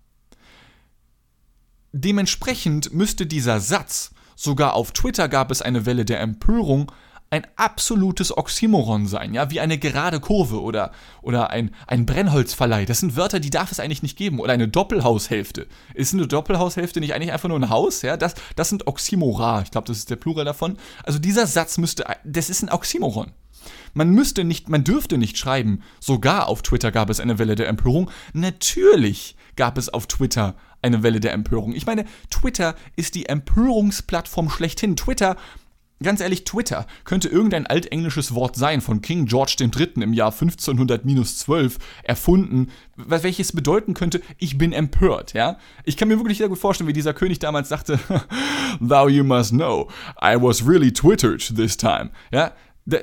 Dementsprechend 1.94 2.94
müsste 2.94 3.26
dieser 3.26 3.60
Satz, 3.60 4.12
sogar 4.36 4.74
auf 4.74 4.92
Twitter 4.92 5.28
gab 5.28 5.52
es 5.52 5.62
eine 5.62 5.86
Welle 5.86 6.06
der 6.06 6.22
Empörung, 6.22 6.92
ein 7.32 7.48
absolutes 7.56 8.36
Oxymoron 8.36 9.08
sein, 9.08 9.34
ja, 9.34 9.50
wie 9.50 9.62
eine 9.62 9.78
gerade 9.78 10.20
Kurve 10.20 10.62
oder, 10.62 10.92
oder 11.22 11.50
ein, 11.50 11.74
ein 11.88 12.06
Brennholzverleih. 12.06 12.86
Das 12.86 13.00
sind 13.00 13.16
Wörter, 13.16 13.40
die 13.40 13.50
darf 13.50 13.72
es 13.72 13.80
eigentlich 13.80 14.04
nicht 14.04 14.18
geben. 14.18 14.40
Oder 14.40 14.52
eine 14.52 14.68
Doppelhaushälfte. 14.68 15.68
Ist 15.94 16.14
eine 16.14 16.28
Doppelhaushälfte 16.28 17.00
nicht 17.00 17.14
eigentlich 17.14 17.32
einfach 17.32 17.48
nur 17.48 17.58
ein 17.58 17.70
Haus? 17.70 18.02
Ja, 18.02 18.18
das, 18.18 18.36
das 18.58 18.68
sind 18.68 18.86
Oxymora. 18.86 19.62
Ich 19.62 19.72
glaube, 19.72 19.88
das 19.88 19.98
ist 19.98 20.10
der 20.10 20.18
Plural 20.18 20.44
davon. 20.44 20.78
Also 21.04 21.20
dieser 21.20 21.48
Satz 21.48 21.78
müsste, 21.78 22.04
das 22.26 22.50
ist 22.50 22.64
ein 22.64 22.70
Oxymoron. 22.70 23.32
Man 23.94 24.10
müsste 24.10 24.44
nicht, 24.44 24.68
man 24.68 24.84
dürfte 24.84 25.18
nicht 25.18 25.38
schreiben, 25.38 25.84
sogar 26.02 26.50
auf 26.50 26.64
Twitter 26.64 26.92
gab 26.92 27.10
es 27.10 27.22
eine 27.22 27.40
Welle 27.40 27.56
der 27.56 27.70
Empörung. 27.70 28.10
Natürlich 28.34 29.38
gab 29.56 29.78
es 29.78 29.88
auf 29.88 30.08
Twitter 30.08 30.56
eine 30.82 31.04
Welle 31.04 31.20
der 31.20 31.34
Empörung. 31.34 31.74
Ich 31.74 31.86
meine, 31.86 32.06
Twitter 32.30 32.76
ist 32.96 33.16
die 33.16 33.28
Empörungsplattform 33.28 34.50
schlechthin. 34.50 34.96
Twitter 34.96 35.38
Ganz 36.04 36.20
ehrlich, 36.20 36.46
Twitter 36.46 36.88
könnte 37.04 37.30
irgendein 37.30 37.68
altenglisches 37.68 38.34
Wort 38.34 38.56
sein 38.56 38.82
von 38.82 39.02
King 39.02 39.28
George 39.28 39.56
III. 39.60 40.02
im 40.02 40.14
Jahr 40.14 40.32
1500-12 40.32 41.74
erfunden, 42.04 42.72
welches 42.96 43.52
bedeuten 43.52 43.94
könnte, 43.94 44.22
ich 44.40 44.58
bin 44.58 44.74
empört, 44.74 45.34
ja? 45.34 45.60
Ich 45.86 45.98
kann 45.98 46.08
mir 46.08 46.18
wirklich 46.18 46.40
sehr 46.40 46.50
gut 46.50 46.58
vorstellen, 46.58 46.88
wie 46.88 46.94
dieser 46.94 47.14
König 47.14 47.38
damals 47.38 47.70
sagte, 47.70 48.00
Thou 48.80 49.10
you 49.10 49.24
must 49.24 49.52
know, 49.52 49.90
I 50.20 50.36
was 50.42 50.66
really 50.66 50.92
twittered 50.92 51.56
this 51.56 51.78
time, 51.78 52.10
ja? 52.32 52.52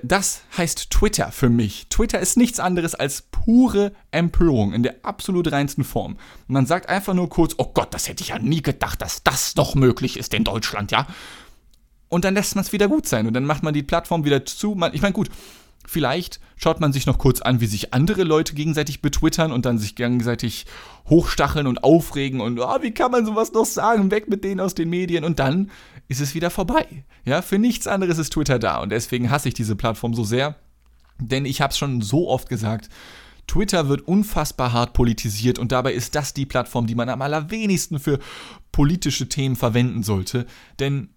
Das 0.03 0.43
heißt 0.57 0.91
Twitter 0.91 1.33
für 1.33 1.49
mich. 1.49 1.89
Twitter 1.89 2.21
ist 2.21 2.37
nichts 2.37 2.61
anderes 2.61 2.95
als 2.95 3.23
pure 3.23 3.93
Empörung 4.11 4.73
in 4.73 4.83
der 4.83 4.97
absolut 5.03 5.51
reinsten 5.51 5.85
Form. 5.85 6.19
Man 6.47 6.67
sagt 6.67 6.89
einfach 6.89 7.15
nur 7.15 7.29
kurz, 7.29 7.55
oh 7.59 7.71
Gott, 7.73 7.95
das 7.95 8.09
hätte 8.09 8.23
ich 8.23 8.29
ja 8.29 8.39
nie 8.39 8.63
gedacht, 8.63 9.01
dass 9.03 9.23
das 9.23 9.55
doch 9.55 9.75
möglich 9.75 10.19
ist 10.19 10.35
in 10.35 10.45
Deutschland, 10.45 10.91
ja? 10.91 11.07
Und 12.09 12.25
dann 12.25 12.35
lässt 12.35 12.55
man 12.55 12.65
es 12.65 12.73
wieder 12.73 12.89
gut 12.89 13.07
sein 13.07 13.27
und 13.27 13.35
dann 13.35 13.45
macht 13.45 13.63
man 13.63 13.75
die 13.75 13.83
Plattform 13.83 14.25
wieder 14.25 14.45
zu. 14.47 14.79
Ich 14.93 15.03
meine, 15.03 15.13
gut, 15.13 15.29
vielleicht 15.87 16.41
schaut 16.57 16.81
man 16.81 16.93
sich 16.93 17.07
noch 17.07 17.19
kurz 17.19 17.41
an, 17.41 17.61
wie 17.61 17.67
sich 17.67 17.93
andere 17.93 18.25
Leute 18.25 18.55
gegenseitig 18.55 19.03
betwittern 19.03 19.53
und 19.53 19.67
dann 19.67 19.79
sich 19.79 19.95
gegenseitig 19.95 20.67
hochstacheln 21.09 21.67
und 21.67 21.85
aufregen 21.85 22.41
und 22.41 22.59
oh, 22.59 22.83
wie 22.83 22.93
kann 22.93 23.11
man 23.11 23.27
sowas 23.27 23.53
noch 23.53 23.67
sagen, 23.67 24.11
weg 24.11 24.29
mit 24.29 24.45
denen 24.45 24.61
aus 24.61 24.75
den 24.75 24.91
Medien 24.91 25.25
und 25.25 25.39
dann 25.39 25.71
ist 26.09 26.21
es 26.21 26.35
wieder 26.35 26.51
vorbei. 26.51 27.05
Ja, 27.25 27.43
für 27.43 27.59
nichts 27.59 27.87
anderes 27.87 28.19
ist 28.19 28.33
Twitter 28.33 28.59
da. 28.59 28.79
Und 28.79 28.91
deswegen 28.91 29.31
hasse 29.31 29.49
ich 29.49 29.55
diese 29.55 29.77
Plattform 29.77 30.15
so 30.15 30.25
sehr, 30.25 30.57
denn 31.21 31.45
ich 31.45 31.61
habe 31.61 31.71
es 31.71 31.79
schon 31.79 32.01
so 32.01 32.29
oft 32.29 32.49
gesagt, 32.49 32.89
Twitter 33.47 33.89
wird 33.89 34.03
unfassbar 34.07 34.73
hart 34.73 34.93
politisiert. 34.93 35.59
Und 35.59 35.73
dabei 35.73 35.93
ist 35.93 36.15
das 36.15 36.35
die 36.35 36.47
Plattform, 36.47 36.87
die 36.87 36.95
man 36.95 37.09
am 37.09 37.23
allerwenigsten 37.23 37.99
für 37.99 38.19
politische 38.73 39.29
Themen 39.29 39.57
verwenden 39.57 40.03
sollte, 40.03 40.47
denn 40.79 41.11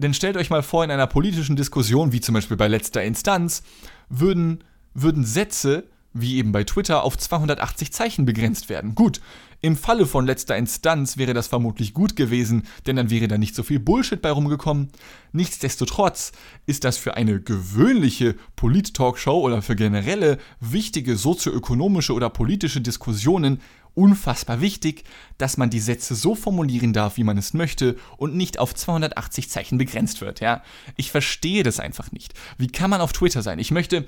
denn 0.00 0.14
stellt 0.14 0.36
euch 0.36 0.48
mal 0.48 0.62
vor, 0.62 0.84
in 0.84 0.92
einer 0.92 1.08
politischen 1.08 1.56
Diskussion, 1.56 2.12
wie 2.12 2.20
zum 2.20 2.32
Beispiel 2.34 2.56
bei 2.56 2.68
letzter 2.68 3.02
Instanz, 3.02 3.64
würden, 4.08 4.62
würden 4.94 5.24
Sätze, 5.24 5.88
wie 6.20 6.36
eben 6.36 6.52
bei 6.52 6.64
Twitter, 6.64 7.02
auf 7.02 7.16
280 7.16 7.92
Zeichen 7.92 8.24
begrenzt 8.24 8.68
werden. 8.68 8.94
Gut, 8.94 9.20
im 9.60 9.76
Falle 9.76 10.06
von 10.06 10.24
letzter 10.24 10.56
Instanz 10.56 11.16
wäre 11.16 11.34
das 11.34 11.48
vermutlich 11.48 11.92
gut 11.92 12.14
gewesen, 12.14 12.62
denn 12.86 12.94
dann 12.94 13.10
wäre 13.10 13.26
da 13.26 13.38
nicht 13.38 13.56
so 13.56 13.64
viel 13.64 13.80
Bullshit 13.80 14.22
bei 14.22 14.30
rumgekommen. 14.30 14.90
Nichtsdestotrotz 15.32 16.30
ist 16.66 16.84
das 16.84 16.96
für 16.96 17.16
eine 17.16 17.40
gewöhnliche 17.40 18.36
Polit-Talkshow 18.54 19.40
oder 19.40 19.60
für 19.60 19.74
generelle 19.74 20.38
wichtige 20.60 21.16
sozioökonomische 21.16 22.12
oder 22.12 22.30
politische 22.30 22.80
Diskussionen 22.80 23.60
unfassbar 23.94 24.60
wichtig, 24.60 25.02
dass 25.38 25.56
man 25.56 25.70
die 25.70 25.80
Sätze 25.80 26.14
so 26.14 26.36
formulieren 26.36 26.92
darf, 26.92 27.16
wie 27.16 27.24
man 27.24 27.36
es 27.36 27.52
möchte 27.52 27.96
und 28.16 28.36
nicht 28.36 28.60
auf 28.60 28.72
280 28.72 29.50
Zeichen 29.50 29.76
begrenzt 29.76 30.20
wird, 30.20 30.38
ja? 30.38 30.62
Ich 30.94 31.10
verstehe 31.10 31.64
das 31.64 31.80
einfach 31.80 32.12
nicht. 32.12 32.32
Wie 32.58 32.68
kann 32.68 32.90
man 32.90 33.00
auf 33.00 33.12
Twitter 33.12 33.42
sein? 33.42 33.58
Ich 33.58 33.72
möchte 33.72 34.06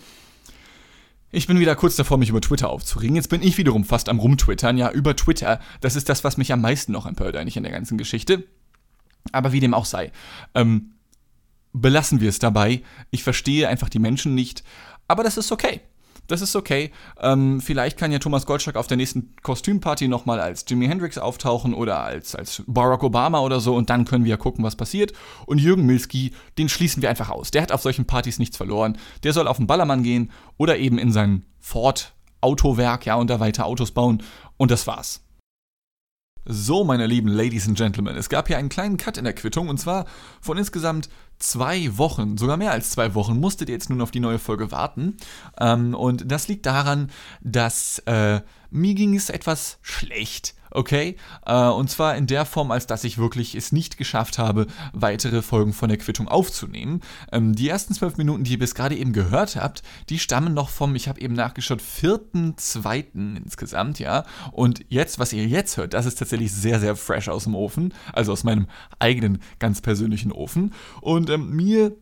ich 1.33 1.47
bin 1.47 1.61
wieder 1.61 1.77
kurz 1.77 1.97
davor, 1.97 2.19
mich 2.19 2.31
über 2.31 2.41
Twitter 2.41 2.71
aufzuregen. 2.71 3.17
Jetzt 3.17 3.29
bin 3.29 3.43
ich 3.43 3.57
wiederum 3.57 3.85
fast 3.85 4.09
am 4.09 4.19
Rumtwittern. 4.19 4.77
Ja, 4.77 4.91
über 4.91 5.15
Twitter. 5.15 5.61
Das 5.81 5.97
ist 5.97 6.09
das, 6.09 6.25
was 6.25 6.37
mich 6.37 6.53
am 6.53 6.61
meisten 6.61 6.93
noch 6.93 7.07
empört 7.07 7.37
eigentlich 7.37 7.57
in 7.57 7.63
der 7.63 7.73
ganzen 7.73 7.99
Geschichte. 7.99 8.45
Aber 9.33 9.53
wie 9.53 9.61
dem 9.61 9.75
auch 9.75 9.85
sei. 9.85 10.11
Ähm, 10.55 10.95
belassen 11.73 12.21
wir 12.21 12.29
es 12.29 12.39
dabei. 12.41 12.83
Ich 13.11 13.23
verstehe 13.23 13.69
einfach 13.69 13.89
die 13.89 13.99
Menschen 13.99 14.35
nicht. 14.35 14.65
Aber 15.07 15.23
das 15.23 15.37
ist 15.37 15.53
okay. 15.53 15.81
Das 16.31 16.43
ist 16.43 16.55
okay. 16.55 16.93
Ähm, 17.21 17.61
vielleicht 17.61 17.99
kann 17.99 18.13
ja 18.13 18.21
Thomas 18.21 18.47
Goldschlag 18.47 18.77
auf 18.77 18.87
der 18.87 18.97
nächsten 18.97 19.35
Kostümparty 19.43 20.07
nochmal 20.07 20.41
als 20.41 20.65
Jimi 20.69 20.87
Hendrix 20.87 21.19
auftauchen 21.19 21.75
oder 21.75 22.05
als, 22.05 22.35
als 22.35 22.63
Barack 22.67 23.03
Obama 23.03 23.41
oder 23.41 23.59
so 23.59 23.75
und 23.75 23.91
dann 23.91 24.05
können 24.05 24.25
wir 24.25 24.31
ja 24.31 24.37
gucken, 24.37 24.65
was 24.65 24.77
passiert. 24.77 25.13
Und 25.47 25.59
Jürgen 25.59 25.87
Milski, 25.87 26.33
den 26.57 26.69
schließen 26.69 27.03
wir 27.03 27.11
einfach 27.11 27.31
aus. 27.31 27.51
Der 27.51 27.63
hat 27.63 27.73
auf 27.73 27.83
solchen 27.83 28.05
Partys 28.05 28.39
nichts 28.39 28.57
verloren. 28.57 28.97
Der 29.25 29.33
soll 29.33 29.49
auf 29.49 29.57
den 29.57 29.67
Ballermann 29.67 30.03
gehen 30.03 30.31
oder 30.57 30.79
eben 30.79 30.99
in 30.99 31.11
sein 31.11 31.45
Ford 31.59 32.13
Autowerk, 32.41 33.07
ja, 33.07 33.17
und 33.17 33.29
da 33.29 33.41
weiter 33.41 33.67
Autos 33.67 33.91
bauen. 33.91 34.23
Und 34.57 34.71
das 34.71 34.87
war's. 34.87 35.23
So, 36.47 36.85
meine 36.85 37.07
lieben 37.07 37.29
Ladies 37.29 37.69
and 37.69 37.77
Gentlemen, 37.77 38.17
es 38.17 38.31
gab 38.31 38.49
hier 38.49 38.57
einen 38.57 38.71
kleinen 38.71 38.97
Cut 38.97 39.19
in 39.19 39.25
der 39.25 39.35
Quittung 39.35 39.69
und 39.69 39.79
zwar 39.79 40.07
von 40.41 40.57
insgesamt 40.57 41.11
zwei 41.39 41.99
Wochen, 41.99 42.39
sogar 42.39 42.57
mehr 42.57 42.73
als 42.73 42.91
zwei 42.91 43.15
Wochen, 43.15 43.39
musstet 43.39 43.69
ihr 43.69 43.75
jetzt 43.75 43.91
nun 43.91 44.01
auf 44.01 44.11
die 44.11 44.21
neue 44.21 44.39
Folge 44.39 44.73
warten. 44.73 45.19
Ähm, 45.59 45.95
und 45.95 46.33
das 46.33 46.49
liegt 46.49 46.65
daran, 46.65 47.11
dass 47.43 47.99
äh, 48.07 48.41
mir 48.71 48.95
ging 48.95 49.15
es 49.15 49.29
etwas 49.29 49.79
schlecht 49.83 50.55
okay? 50.71 51.17
Äh, 51.47 51.67
und 51.67 51.91
zwar 51.91 52.17
in 52.17 52.27
der 52.27 52.45
Form, 52.45 52.71
als 52.71 52.87
dass 52.87 53.05
ich 53.05 53.19
wirklich 53.19 53.55
es 53.55 53.73
nicht 53.73 53.97
geschafft 53.97 54.39
habe, 54.39 54.67
weitere 54.93 55.43
Folgen 55.43 55.73
von 55.73 55.89
der 55.89 55.99
Quittung 55.99 56.29
aufzunehmen. 56.29 57.01
Ähm, 57.33 57.55
die 57.55 57.69
ersten 57.69 57.95
zwölf 57.95 58.17
Minuten, 58.17 58.45
die 58.45 58.53
ihr 58.53 58.59
bis 58.59 58.75
gerade 58.75 58.97
eben 58.97 59.13
gehört 59.13 59.57
habt, 59.57 59.83
die 60.09 60.19
stammen 60.19 60.55
noch 60.55 60.69
vom, 60.69 60.95
ich 60.95 61.09
habe 61.09 61.21
eben 61.21 61.35
nachgeschaut, 61.35 61.83
vierten, 61.83 62.57
zweiten 62.57 63.37
insgesamt, 63.37 63.99
ja. 63.99 64.25
Und 64.53 64.85
jetzt, 64.89 65.19
was 65.19 65.33
ihr 65.33 65.47
jetzt 65.47 65.77
hört, 65.77 65.95
das 65.95 66.07
ist 66.07 66.19
tatsächlich 66.19 66.53
sehr, 66.53 66.81
sehr 66.81 66.97
fresh 66.97 67.29
aus 67.29 67.45
dem 67.45 67.55
Ofen, 67.55 67.95
also 68.13 68.33
aus 68.33 68.45
meinem 68.45 68.67
eigenen 68.99 69.43
ganz 69.59 69.81
persönlichen 69.81 70.33
Ofen. 70.33 70.73
Und 71.01 71.31
ähm, 71.31 71.51
mir 71.51 71.93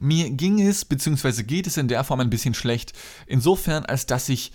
mir 0.00 0.30
ging 0.30 0.60
es, 0.60 0.84
beziehungsweise 0.84 1.44
geht 1.44 1.66
es 1.66 1.76
in 1.76 1.88
der 1.88 2.02
Form 2.04 2.20
ein 2.20 2.30
bisschen 2.30 2.54
schlecht, 2.54 2.92
insofern, 3.26 3.84
als 3.84 4.06
dass 4.06 4.28
ich 4.28 4.52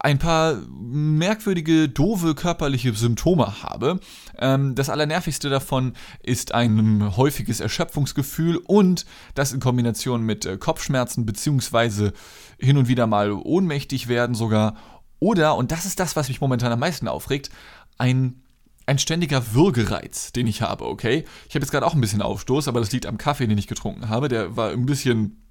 ein 0.00 0.18
paar 0.18 0.54
merkwürdige, 0.70 1.88
doofe 1.88 2.34
körperliche 2.34 2.94
Symptome 2.94 3.62
habe. 3.62 3.98
Ähm, 4.38 4.74
das 4.74 4.90
Allernervigste 4.90 5.50
davon 5.50 5.94
ist 6.22 6.54
ein 6.54 7.16
häufiges 7.16 7.60
Erschöpfungsgefühl 7.60 8.58
und 8.58 9.06
das 9.34 9.52
in 9.52 9.60
Kombination 9.60 10.22
mit 10.22 10.46
äh, 10.46 10.56
Kopfschmerzen 10.56 11.26
beziehungsweise 11.26 12.12
hin 12.58 12.76
und 12.76 12.88
wieder 12.88 13.06
mal 13.06 13.32
ohnmächtig 13.32 14.08
werden 14.08 14.34
sogar. 14.34 14.76
Oder, 15.18 15.56
und 15.56 15.72
das 15.72 15.84
ist 15.84 15.98
das, 15.98 16.14
was 16.14 16.28
mich 16.28 16.40
momentan 16.40 16.70
am 16.70 16.78
meisten 16.78 17.08
aufregt, 17.08 17.50
ein 17.98 18.42
ein 18.86 18.98
ständiger 18.98 19.52
Würgereiz, 19.52 20.32
den 20.32 20.46
ich 20.46 20.62
habe, 20.62 20.86
okay? 20.86 21.26
Ich 21.46 21.54
habe 21.54 21.62
jetzt 21.62 21.70
gerade 21.70 21.84
auch 21.84 21.92
ein 21.92 22.00
bisschen 22.00 22.22
Aufstoß, 22.22 22.68
aber 22.68 22.80
das 22.80 22.90
liegt 22.90 23.04
am 23.04 23.18
Kaffee, 23.18 23.46
den 23.46 23.58
ich 23.58 23.66
getrunken 23.66 24.08
habe. 24.08 24.28
Der 24.28 24.56
war 24.56 24.70
ein 24.70 24.86
bisschen, 24.86 25.42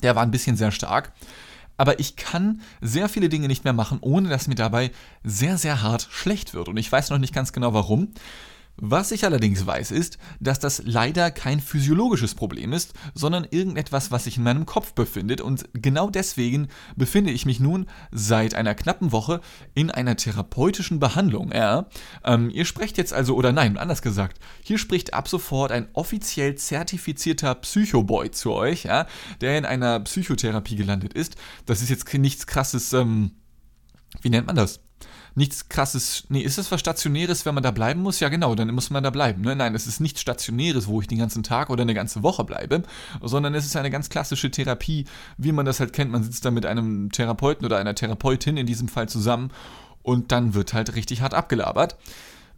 der 0.00 0.14
war 0.14 0.22
ein 0.22 0.30
bisschen 0.30 0.56
sehr 0.56 0.70
stark 0.70 1.12
aber 1.78 1.98
ich 2.00 2.16
kann 2.16 2.60
sehr 2.82 3.08
viele 3.08 3.30
Dinge 3.30 3.48
nicht 3.48 3.64
mehr 3.64 3.72
machen, 3.72 3.98
ohne 4.02 4.28
dass 4.28 4.48
mir 4.48 4.56
dabei 4.56 4.90
sehr, 5.24 5.56
sehr 5.56 5.82
hart 5.82 6.08
schlecht 6.10 6.52
wird. 6.52 6.68
Und 6.68 6.76
ich 6.76 6.92
weiß 6.92 7.08
noch 7.08 7.18
nicht 7.18 7.32
ganz 7.32 7.52
genau 7.52 7.72
warum. 7.72 8.08
Was 8.80 9.10
ich 9.10 9.24
allerdings 9.24 9.66
weiß, 9.66 9.90
ist, 9.90 10.18
dass 10.38 10.60
das 10.60 10.82
leider 10.84 11.32
kein 11.32 11.60
physiologisches 11.60 12.36
Problem 12.36 12.72
ist, 12.72 12.94
sondern 13.12 13.44
irgendetwas, 13.50 14.12
was 14.12 14.24
sich 14.24 14.36
in 14.36 14.44
meinem 14.44 14.66
Kopf 14.66 14.92
befindet. 14.92 15.40
Und 15.40 15.68
genau 15.72 16.10
deswegen 16.10 16.68
befinde 16.94 17.32
ich 17.32 17.44
mich 17.44 17.58
nun 17.58 17.86
seit 18.12 18.54
einer 18.54 18.76
knappen 18.76 19.10
Woche 19.10 19.40
in 19.74 19.90
einer 19.90 20.16
therapeutischen 20.16 21.00
Behandlung. 21.00 21.50
Ja, 21.52 21.86
ähm, 22.24 22.50
ihr 22.50 22.64
sprecht 22.64 22.98
jetzt 22.98 23.12
also, 23.12 23.34
oder 23.34 23.50
nein, 23.50 23.78
anders 23.78 24.00
gesagt, 24.00 24.38
hier 24.62 24.78
spricht 24.78 25.12
ab 25.12 25.26
sofort 25.26 25.72
ein 25.72 25.88
offiziell 25.94 26.54
zertifizierter 26.54 27.56
Psychoboy 27.56 28.30
zu 28.30 28.52
euch, 28.52 28.84
ja, 28.84 29.08
der 29.40 29.58
in 29.58 29.64
einer 29.64 29.98
Psychotherapie 30.00 30.76
gelandet 30.76 31.14
ist. 31.14 31.34
Das 31.66 31.82
ist 31.82 31.88
jetzt 31.88 32.14
nichts 32.14 32.46
krasses, 32.46 32.92
ähm, 32.92 33.32
wie 34.22 34.30
nennt 34.30 34.46
man 34.46 34.56
das? 34.56 34.80
Nichts 35.34 35.68
krasses. 35.68 36.24
Nee, 36.28 36.40
ist 36.40 36.58
das 36.58 36.70
was 36.70 36.80
Stationäres, 36.80 37.46
wenn 37.46 37.54
man 37.54 37.62
da 37.62 37.70
bleiben 37.70 38.02
muss? 38.02 38.20
Ja, 38.20 38.28
genau, 38.28 38.54
dann 38.54 38.72
muss 38.74 38.90
man 38.90 39.02
da 39.02 39.10
bleiben. 39.10 39.42
Ne? 39.42 39.56
Nein, 39.56 39.74
es 39.74 39.86
ist 39.86 40.00
nichts 40.00 40.20
Stationäres, 40.20 40.86
wo 40.86 41.00
ich 41.00 41.06
den 41.06 41.18
ganzen 41.18 41.42
Tag 41.42 41.70
oder 41.70 41.82
eine 41.82 41.94
ganze 41.94 42.22
Woche 42.22 42.44
bleibe, 42.44 42.82
sondern 43.22 43.54
es 43.54 43.64
ist 43.66 43.76
eine 43.76 43.90
ganz 43.90 44.08
klassische 44.08 44.50
Therapie, 44.50 45.06
wie 45.36 45.52
man 45.52 45.66
das 45.66 45.80
halt 45.80 45.92
kennt. 45.92 46.10
Man 46.10 46.22
sitzt 46.22 46.44
da 46.44 46.50
mit 46.50 46.66
einem 46.66 47.10
Therapeuten 47.12 47.64
oder 47.64 47.78
einer 47.78 47.94
Therapeutin 47.94 48.56
in 48.56 48.66
diesem 48.66 48.88
Fall 48.88 49.08
zusammen 49.08 49.50
und 50.02 50.32
dann 50.32 50.54
wird 50.54 50.72
halt 50.72 50.94
richtig 50.94 51.20
hart 51.20 51.34
abgelabert. 51.34 51.96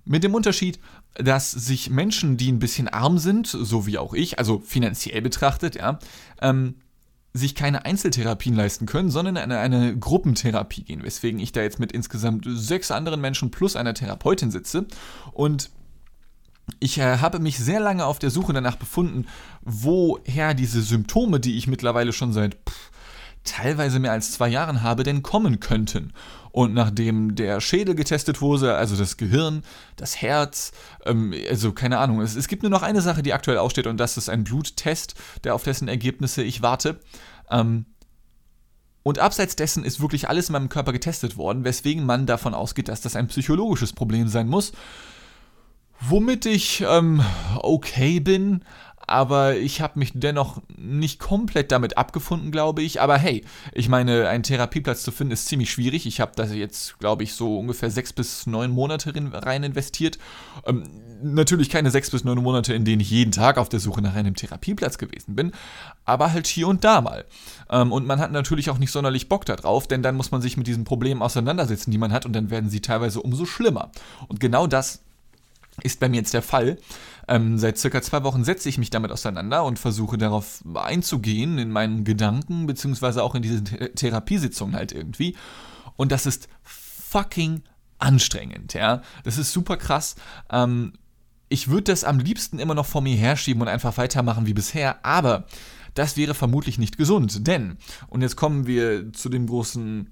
Mit 0.04 0.24
dem 0.24 0.34
Unterschied, 0.34 0.78
dass 1.14 1.50
sich 1.50 1.90
Menschen, 1.90 2.36
die 2.36 2.50
ein 2.50 2.58
bisschen 2.58 2.88
arm 2.88 3.18
sind, 3.18 3.46
so 3.46 3.86
wie 3.86 3.98
auch 3.98 4.14
ich, 4.14 4.38
also 4.38 4.60
finanziell 4.60 5.20
betrachtet, 5.20 5.76
ja, 5.76 5.98
ähm, 6.40 6.76
sich 7.32 7.54
keine 7.54 7.84
Einzeltherapien 7.84 8.54
leisten 8.54 8.86
können, 8.86 9.10
sondern 9.10 9.36
in 9.36 9.52
eine, 9.52 9.96
Gruppentherapie 9.96 10.82
gehen, 10.82 11.02
weswegen 11.04 11.38
ich 11.38 11.52
da 11.52 11.62
jetzt 11.62 11.78
mit 11.78 11.92
insgesamt 11.92 12.44
sechs 12.48 12.90
anderen 12.90 13.20
Menschen 13.20 13.50
plus 13.50 13.76
einer 13.76 13.94
Therapeutin 13.94 14.50
sitze 14.50 14.86
und 15.32 15.70
ich 16.78 16.98
äh, 16.98 17.18
habe 17.18 17.40
mich 17.40 17.58
sehr 17.58 17.80
lange 17.80 18.04
auf 18.04 18.18
der 18.20 18.30
Suche 18.30 18.52
danach 18.52 18.76
befunden, 18.76 19.26
woher 19.62 20.54
diese 20.54 20.82
Symptome, 20.82 21.40
die 21.40 21.56
ich 21.56 21.66
mittlerweile 21.66 22.12
schon 22.12 22.32
seit 22.32 22.54
pff, 22.54 22.90
teilweise 23.44 23.98
mehr 23.98 24.12
als 24.12 24.32
zwei 24.32 24.48
Jahren 24.48 24.82
habe, 24.82 25.02
denn 25.02 25.22
kommen 25.22 25.60
könnten. 25.60 26.12
Und 26.52 26.74
nachdem 26.74 27.34
der 27.36 27.60
Schädel 27.60 27.94
getestet 27.94 28.40
wurde, 28.40 28.74
also 28.74 28.96
das 28.96 29.16
Gehirn, 29.16 29.62
das 29.96 30.20
Herz, 30.20 30.72
ähm, 31.04 31.32
also 31.48 31.72
keine 31.72 31.98
Ahnung, 31.98 32.20
es, 32.20 32.34
es 32.34 32.48
gibt 32.48 32.62
nur 32.62 32.70
noch 32.70 32.82
eine 32.82 33.00
Sache, 33.00 33.22
die 33.22 33.32
aktuell 33.32 33.58
aussteht, 33.58 33.86
und 33.86 33.98
das 33.98 34.16
ist 34.16 34.28
ein 34.28 34.44
Bluttest, 34.44 35.14
der 35.44 35.54
auf 35.54 35.62
dessen 35.62 35.88
Ergebnisse 35.88 36.42
ich 36.42 36.62
warte. 36.62 37.00
Ähm, 37.50 37.86
und 39.02 39.18
abseits 39.18 39.56
dessen 39.56 39.84
ist 39.84 40.00
wirklich 40.00 40.28
alles 40.28 40.48
in 40.48 40.52
meinem 40.54 40.68
Körper 40.68 40.92
getestet 40.92 41.36
worden, 41.36 41.64
weswegen 41.64 42.04
man 42.04 42.26
davon 42.26 42.52
ausgeht, 42.52 42.88
dass 42.88 43.00
das 43.00 43.16
ein 43.16 43.28
psychologisches 43.28 43.92
Problem 43.92 44.28
sein 44.28 44.48
muss. 44.48 44.72
Womit 46.00 46.46
ich 46.46 46.82
ähm, 46.86 47.22
okay 47.58 48.20
bin, 48.20 48.64
aber 49.10 49.56
ich 49.56 49.80
habe 49.80 49.98
mich 49.98 50.12
dennoch 50.14 50.62
nicht 50.76 51.18
komplett 51.18 51.72
damit 51.72 51.98
abgefunden, 51.98 52.52
glaube 52.52 52.82
ich. 52.82 53.00
Aber 53.00 53.18
hey, 53.18 53.44
ich 53.72 53.88
meine, 53.88 54.28
einen 54.28 54.44
Therapieplatz 54.44 55.02
zu 55.02 55.10
finden 55.10 55.32
ist 55.32 55.46
ziemlich 55.46 55.70
schwierig. 55.70 56.06
Ich 56.06 56.20
habe 56.20 56.32
da 56.36 56.44
jetzt, 56.44 56.98
glaube 56.98 57.24
ich, 57.24 57.34
so 57.34 57.58
ungefähr 57.58 57.90
sechs 57.90 58.12
bis 58.12 58.46
neun 58.46 58.70
Monate 58.70 59.12
rein 59.32 59.64
investiert. 59.64 60.18
Ähm, 60.64 60.84
natürlich 61.22 61.70
keine 61.70 61.90
sechs 61.90 62.10
bis 62.10 62.24
neun 62.24 62.38
Monate, 62.38 62.72
in 62.72 62.84
denen 62.84 63.00
ich 63.00 63.10
jeden 63.10 63.32
Tag 63.32 63.58
auf 63.58 63.68
der 63.68 63.80
Suche 63.80 64.00
nach 64.00 64.14
einem 64.14 64.34
Therapieplatz 64.34 64.98
gewesen 64.98 65.34
bin, 65.34 65.52
aber 66.04 66.32
halt 66.32 66.46
hier 66.46 66.68
und 66.68 66.84
da 66.84 67.00
mal. 67.00 67.24
Ähm, 67.68 67.92
und 67.92 68.06
man 68.06 68.20
hat 68.20 68.32
natürlich 68.32 68.70
auch 68.70 68.78
nicht 68.78 68.92
sonderlich 68.92 69.28
Bock 69.28 69.44
darauf, 69.44 69.86
denn 69.88 70.02
dann 70.02 70.16
muss 70.16 70.30
man 70.30 70.40
sich 70.40 70.56
mit 70.56 70.66
diesen 70.66 70.84
Problemen 70.84 71.22
auseinandersetzen, 71.22 71.90
die 71.90 71.98
man 71.98 72.12
hat, 72.12 72.26
und 72.26 72.32
dann 72.32 72.50
werden 72.50 72.70
sie 72.70 72.80
teilweise 72.80 73.20
umso 73.20 73.44
schlimmer. 73.44 73.90
Und 74.28 74.40
genau 74.40 74.66
das 74.66 75.02
ist 75.82 76.00
bei 76.00 76.08
mir 76.08 76.18
jetzt 76.18 76.34
der 76.34 76.42
Fall. 76.42 76.78
Ähm, 77.28 77.58
seit 77.58 77.78
circa 77.78 78.02
zwei 78.02 78.22
Wochen 78.24 78.44
setze 78.44 78.68
ich 78.68 78.78
mich 78.78 78.90
damit 78.90 79.12
auseinander 79.12 79.64
und 79.64 79.78
versuche 79.78 80.18
darauf 80.18 80.64
einzugehen 80.74 81.58
in 81.58 81.70
meinen 81.70 82.04
Gedanken, 82.04 82.66
beziehungsweise 82.66 83.22
auch 83.22 83.34
in 83.34 83.42
diese 83.42 83.62
Th 83.62 83.96
Therapiesitzungen 83.96 84.74
halt 84.74 84.92
irgendwie. 84.92 85.36
Und 85.96 86.12
das 86.12 86.26
ist 86.26 86.48
fucking 86.62 87.62
anstrengend, 87.98 88.74
ja. 88.74 89.02
Das 89.24 89.38
ist 89.38 89.52
super 89.52 89.76
krass. 89.76 90.16
Ähm, 90.50 90.94
ich 91.48 91.68
würde 91.68 91.84
das 91.84 92.04
am 92.04 92.18
liebsten 92.18 92.58
immer 92.58 92.74
noch 92.74 92.86
vor 92.86 93.00
mir 93.00 93.16
herschieben 93.16 93.62
und 93.62 93.68
einfach 93.68 93.96
weitermachen 93.96 94.46
wie 94.46 94.54
bisher, 94.54 95.04
aber 95.04 95.46
das 95.94 96.16
wäre 96.16 96.34
vermutlich 96.34 96.78
nicht 96.78 96.96
gesund, 96.96 97.46
denn, 97.46 97.76
und 98.08 98.22
jetzt 98.22 98.36
kommen 98.36 98.66
wir 98.66 99.12
zu 99.12 99.28
dem 99.28 99.46
großen 99.48 100.08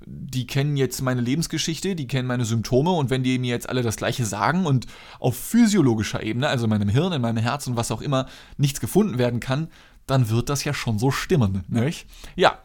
die 0.06 0.48
kennen 0.48 0.78
jetzt 0.78 1.02
meine 1.02 1.22
Lebensgeschichte, 1.22 1.96
die 1.96 2.08
kennen 2.08 2.28
meine 2.28 2.46
Symptome 2.46 2.92
und 2.92 3.10
wenn 3.10 3.24
die 3.24 3.38
mir 3.38 3.50
jetzt 3.50 3.70
alle 3.70 3.84
das 3.84 3.98
gleiche 3.98 4.26
sagen 4.26 4.66
und 4.66 4.88
auf 5.20 5.38
physiologischer 5.38 6.24
Ebene, 6.24 6.48
also 6.48 6.66
in 6.66 6.70
meinem 6.70 6.90
Hirn, 6.90 7.14
in 7.14 7.22
meinem 7.22 7.38
Herz 7.38 7.68
und 7.68 7.78
was 7.78 7.92
auch 7.92 8.02
immer, 8.02 8.26
nichts 8.58 8.80
gefunden 8.80 9.18
werden 9.18 9.40
kann, 9.40 9.68
dann 10.08 10.30
wird 10.30 10.50
das 10.50 10.64
ja 10.64 10.74
schon 10.74 10.98
so 10.98 11.12
stimmen, 11.12 11.64
nicht? 11.68 12.08
Ja, 12.36 12.60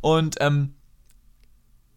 und 0.00 0.36
ähm, 0.40 0.74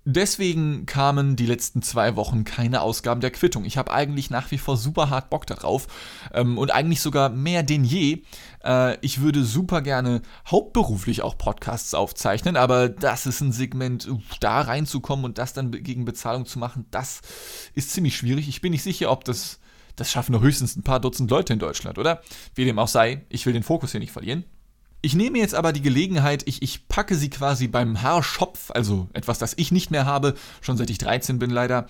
Deswegen 0.07 0.85
kamen 0.85 1.35
die 1.35 1.47
letzten 1.47 1.81
zwei 1.81 2.15
Wochen 2.15 2.43
keine 2.43 2.81
Ausgaben 2.81 3.21
der 3.21 3.31
Quittung. 3.31 3.65
Ich 3.65 3.75
habe 3.75 3.91
eigentlich 3.91 4.29
nach 4.29 4.51
wie 4.51 4.59
vor 4.59 4.77
super 4.77 5.09
hart 5.09 5.31
Bock 5.31 5.47
darauf 5.47 5.87
ähm, 6.31 6.59
und 6.59 6.69
eigentlich 6.69 7.01
sogar 7.01 7.29
mehr 7.29 7.63
denn 7.63 7.83
je. 7.83 8.21
Äh, 8.63 8.99
ich 9.03 9.21
würde 9.21 9.43
super 9.43 9.81
gerne 9.81 10.21
hauptberuflich 10.47 11.23
auch 11.23 11.39
Podcasts 11.39 11.95
aufzeichnen, 11.95 12.55
aber 12.55 12.87
das 12.87 13.25
ist 13.25 13.41
ein 13.41 13.51
Segment, 13.51 14.07
da 14.39 14.61
reinzukommen 14.61 15.25
und 15.25 15.39
das 15.39 15.53
dann 15.53 15.71
gegen 15.71 16.05
Bezahlung 16.05 16.45
zu 16.45 16.59
machen, 16.59 16.85
das 16.91 17.21
ist 17.73 17.89
ziemlich 17.89 18.15
schwierig. 18.15 18.47
Ich 18.47 18.61
bin 18.61 18.73
nicht 18.73 18.83
sicher, 18.83 19.11
ob 19.11 19.23
das, 19.25 19.59
das 19.95 20.11
schaffen 20.11 20.33
nur 20.33 20.41
höchstens 20.41 20.75
ein 20.75 20.83
paar 20.83 20.99
Dutzend 20.99 21.31
Leute 21.31 21.53
in 21.53 21.59
Deutschland, 21.59 21.97
oder? 21.97 22.21
Wie 22.53 22.65
dem 22.65 22.77
auch 22.77 22.87
sei, 22.87 23.25
ich 23.29 23.47
will 23.47 23.53
den 23.53 23.63
Fokus 23.63 23.89
hier 23.89 23.99
nicht 23.99 24.11
verlieren. 24.11 24.45
Ich 25.05 25.13
nehme 25.13 25.37
jetzt 25.37 25.53
aber 25.53 25.71
die 25.71 25.83
Gelegenheit, 25.83 26.41
ich, 26.47 26.63
ich 26.63 26.87
packe 26.87 27.13
sie 27.13 27.29
quasi 27.29 27.67
beim 27.67 28.01
Haarschopf, 28.01 28.71
also 28.71 29.07
etwas, 29.13 29.37
das 29.37 29.53
ich 29.55 29.71
nicht 29.71 29.91
mehr 29.91 30.07
habe, 30.07 30.33
schon 30.61 30.77
seit 30.77 30.89
ich 30.89 30.97
13 30.97 31.37
bin 31.37 31.51
leider, 31.51 31.85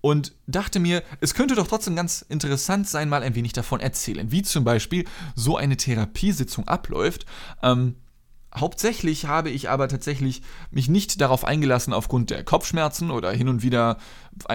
und 0.00 0.36
dachte 0.46 0.78
mir, 0.78 1.02
es 1.20 1.34
könnte 1.34 1.56
doch 1.56 1.66
trotzdem 1.66 1.96
ganz 1.96 2.24
interessant 2.28 2.88
sein, 2.88 3.08
mal 3.08 3.24
ein 3.24 3.34
wenig 3.34 3.54
davon 3.54 3.80
erzählen, 3.80 4.30
wie 4.30 4.42
zum 4.42 4.62
Beispiel 4.62 5.04
so 5.34 5.56
eine 5.56 5.76
Therapiesitzung 5.76 6.68
abläuft. 6.68 7.26
Ähm, 7.60 7.96
Hauptsächlich 8.52 9.26
habe 9.26 9.48
ich 9.48 9.70
aber 9.70 9.86
tatsächlich 9.86 10.42
mich 10.72 10.88
nicht 10.88 11.20
darauf 11.20 11.44
eingelassen 11.44 11.92
aufgrund 11.92 12.30
der 12.30 12.42
Kopfschmerzen 12.42 13.12
oder 13.12 13.30
hin 13.30 13.48
und 13.48 13.62
wieder 13.62 13.98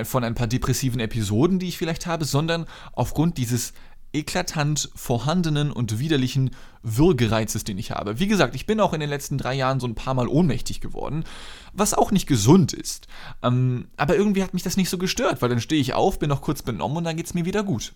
von 0.04 0.26
ein 0.26 0.36
paar 0.36 0.48
depressiven 0.48 1.00
Episoden, 1.00 1.60
die 1.60 1.70
ich 1.70 1.78
vielleicht 1.78 2.06
habe, 2.06 2.26
sondern 2.26 2.66
aufgrund 2.92 3.38
dieses 3.38 3.72
eklatant 4.16 4.90
vorhandenen 4.96 5.72
und 5.72 6.00
widerlichen 6.00 6.52
Würgereizes, 6.82 7.64
den 7.64 7.78
ich 7.78 7.92
habe. 7.92 8.20
Wie 8.20 8.28
gesagt, 8.28 8.56
ich 8.56 8.66
bin 8.66 8.80
auch 8.80 8.94
in 8.94 9.00
den 9.00 9.10
letzten 9.10 9.38
drei 9.38 9.54
Jahren 9.54 9.80
so 9.80 9.88
ein 9.88 9.96
paar 9.96 10.14
Mal 10.14 10.28
ohnmächtig 10.28 10.82
geworden, 10.82 11.26
was 11.74 11.94
auch 11.94 12.12
nicht 12.12 12.28
gesund 12.28 12.74
ist. 12.74 13.08
Ähm, 13.44 13.88
aber 13.98 14.16
irgendwie 14.16 14.44
hat 14.44 14.54
mich 14.54 14.64
das 14.64 14.78
nicht 14.78 14.90
so 14.90 14.98
gestört, 14.98 15.42
weil 15.42 15.50
dann 15.50 15.62
stehe 15.62 15.82
ich 15.82 15.94
auf, 15.94 16.20
bin 16.20 16.30
noch 16.30 16.42
kurz 16.42 16.62
benommen 16.62 16.98
und 16.98 17.04
dann 17.04 17.18
geht 17.18 17.26
es 17.26 17.34
mir 17.34 17.46
wieder 17.46 17.64
gut. 17.64 17.94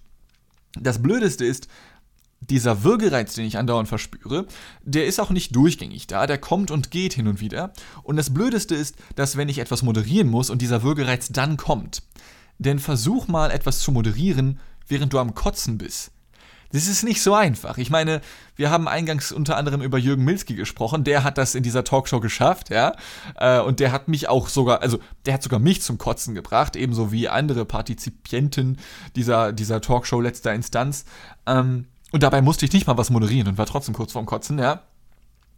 Das 0.80 1.02
Blödeste 1.02 1.46
ist, 1.46 1.68
dieser 2.42 2.84
Würgereiz, 2.84 3.34
den 3.34 3.46
ich 3.46 3.58
andauernd 3.58 3.88
verspüre, 3.88 4.46
der 4.84 5.06
ist 5.06 5.20
auch 5.20 5.30
nicht 5.30 5.56
durchgängig 5.56 6.08
da, 6.08 6.28
der 6.28 6.38
kommt 6.38 6.72
und 6.72 6.92
geht 6.92 7.14
hin 7.14 7.28
und 7.28 7.42
wieder. 7.42 7.74
Und 8.04 8.18
das 8.18 8.34
Blödeste 8.34 8.76
ist, 8.76 8.96
dass 9.16 9.38
wenn 9.38 9.50
ich 9.50 9.60
etwas 9.60 9.84
moderieren 9.84 10.30
muss 10.30 10.50
und 10.50 10.62
dieser 10.62 10.84
Würgereiz 10.84 11.30
dann 11.30 11.58
kommt, 11.58 12.04
denn 12.58 12.80
versuch 12.80 13.28
mal 13.28 13.52
etwas 13.52 13.80
zu 13.80 13.92
moderieren, 13.92 14.60
während 14.90 15.14
du 15.14 15.20
am 15.20 15.36
Kotzen 15.36 15.78
bist. 15.78 16.12
Das 16.72 16.88
ist 16.88 17.04
nicht 17.04 17.24
so 17.24 17.34
einfach. 17.34 17.80
Ich 17.80 17.90
meine, 17.90 18.22
wir 18.56 18.70
haben 18.70 18.88
eingangs 18.88 19.32
unter 19.32 19.58
anderem 19.58 19.82
über 19.82 19.98
Jürgen 19.98 20.24
Milski 20.24 20.54
gesprochen. 20.54 21.04
Der 21.04 21.24
hat 21.24 21.40
das 21.40 21.56
in 21.56 21.64
dieser 21.64 21.84
Talkshow 21.84 22.20
geschafft, 22.20 22.70
ja. 22.70 22.94
Äh, 23.36 23.60
und 23.62 23.80
der 23.80 23.92
hat 23.92 24.08
mich 24.08 24.30
auch 24.30 24.50
sogar, 24.50 24.84
also 24.84 25.00
der 25.26 25.34
hat 25.34 25.42
sogar 25.42 25.60
mich 25.60 25.82
zum 25.82 25.98
Kotzen 25.98 26.36
gebracht, 26.36 26.76
ebenso 26.76 27.12
wie 27.12 27.28
andere 27.28 27.66
Partizipienten 27.66 28.78
dieser, 29.16 29.52
dieser 29.52 29.82
Talkshow 29.82 30.22
letzter 30.22 30.54
Instanz. 30.54 31.06
Ähm, 31.48 31.88
und 32.12 32.22
dabei 32.22 32.42
musste 32.42 32.66
ich 32.66 32.74
nicht 32.74 32.86
mal 32.86 32.98
was 32.98 33.10
moderieren 33.10 33.48
und 33.48 33.58
war 33.58 33.66
trotzdem 33.66 33.96
kurz 33.96 34.12
vorm 34.12 34.28
Kotzen, 34.28 34.60
ja. 34.60 34.84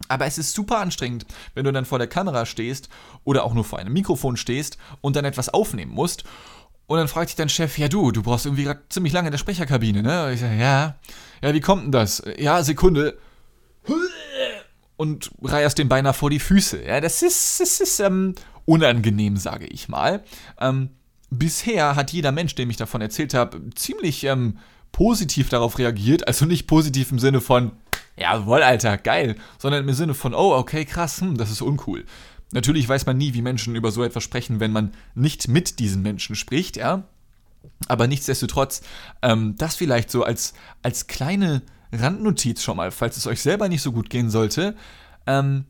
Aber 0.08 0.26
es 0.26 0.38
ist 0.38 0.54
super 0.54 0.78
anstrengend, 0.78 1.26
wenn 1.54 1.64
du 1.64 1.72
dann 1.72 1.84
vor 1.84 1.98
der 1.98 2.08
Kamera 2.08 2.46
stehst 2.46 2.88
oder 3.24 3.44
auch 3.44 3.54
nur 3.54 3.64
vor 3.64 3.78
einem 3.78 3.92
Mikrofon 3.92 4.36
stehst 4.36 4.78
und 5.00 5.14
dann 5.14 5.24
etwas 5.24 5.50
aufnehmen 5.50 5.92
musst 5.92 6.24
und 6.92 6.98
dann 6.98 7.08
fragt 7.08 7.30
sich 7.30 7.36
dein 7.36 7.48
Chef, 7.48 7.78
ja 7.78 7.88
du, 7.88 8.12
du 8.12 8.22
brauchst 8.22 8.44
irgendwie 8.44 8.64
gerade 8.64 8.82
ziemlich 8.90 9.14
lange 9.14 9.28
in 9.28 9.32
der 9.32 9.38
Sprecherkabine, 9.38 10.02
ne? 10.02 10.26
Und 10.26 10.32
ich 10.34 10.40
sage, 10.40 10.56
ja. 10.56 10.96
Ja, 11.42 11.54
wie 11.54 11.60
kommt 11.60 11.84
denn 11.84 11.92
das? 11.92 12.22
Ja, 12.36 12.62
Sekunde. 12.62 13.16
Und 14.98 15.30
reierst 15.42 15.78
den 15.78 15.88
beinahe 15.88 16.12
vor 16.12 16.28
die 16.28 16.38
Füße. 16.38 16.84
Ja, 16.84 17.00
das 17.00 17.22
ist, 17.22 17.60
das 17.60 17.80
ist 17.80 17.98
ähm, 18.00 18.34
unangenehm, 18.66 19.38
sage 19.38 19.64
ich 19.68 19.88
mal. 19.88 20.22
Ähm, 20.60 20.90
bisher 21.30 21.96
hat 21.96 22.12
jeder 22.12 22.30
Mensch, 22.30 22.56
dem 22.56 22.68
ich 22.68 22.76
davon 22.76 23.00
erzählt 23.00 23.32
habe, 23.32 23.70
ziemlich 23.74 24.24
ähm, 24.24 24.58
positiv 24.92 25.48
darauf 25.48 25.78
reagiert. 25.78 26.28
Also 26.28 26.44
nicht 26.44 26.66
positiv 26.66 27.10
im 27.10 27.18
Sinne 27.18 27.40
von, 27.40 27.72
jawohl, 28.16 28.62
Alter, 28.62 28.98
geil, 28.98 29.36
sondern 29.56 29.88
im 29.88 29.94
Sinne 29.94 30.12
von, 30.12 30.34
oh, 30.34 30.52
okay, 30.56 30.84
krass, 30.84 31.22
hm, 31.22 31.38
das 31.38 31.50
ist 31.50 31.62
uncool. 31.62 32.04
Natürlich 32.52 32.88
weiß 32.88 33.06
man 33.06 33.16
nie, 33.16 33.34
wie 33.34 33.42
Menschen 33.42 33.74
über 33.74 33.90
so 33.90 34.04
etwas 34.04 34.22
sprechen, 34.22 34.60
wenn 34.60 34.72
man 34.72 34.92
nicht 35.14 35.48
mit 35.48 35.78
diesen 35.78 36.02
Menschen 36.02 36.36
spricht, 36.36 36.76
ja. 36.76 37.04
Aber 37.88 38.06
nichtsdestotrotz, 38.06 38.82
ähm, 39.22 39.56
das 39.56 39.74
vielleicht 39.74 40.10
so 40.10 40.22
als, 40.24 40.54
als 40.82 41.06
kleine 41.06 41.62
Randnotiz 41.92 42.62
schon 42.62 42.76
mal, 42.76 42.90
falls 42.90 43.16
es 43.16 43.26
euch 43.26 43.40
selber 43.40 43.68
nicht 43.68 43.82
so 43.82 43.92
gut 43.92 44.10
gehen 44.10 44.30
sollte. 44.30 44.76
Ähm, 45.26 45.64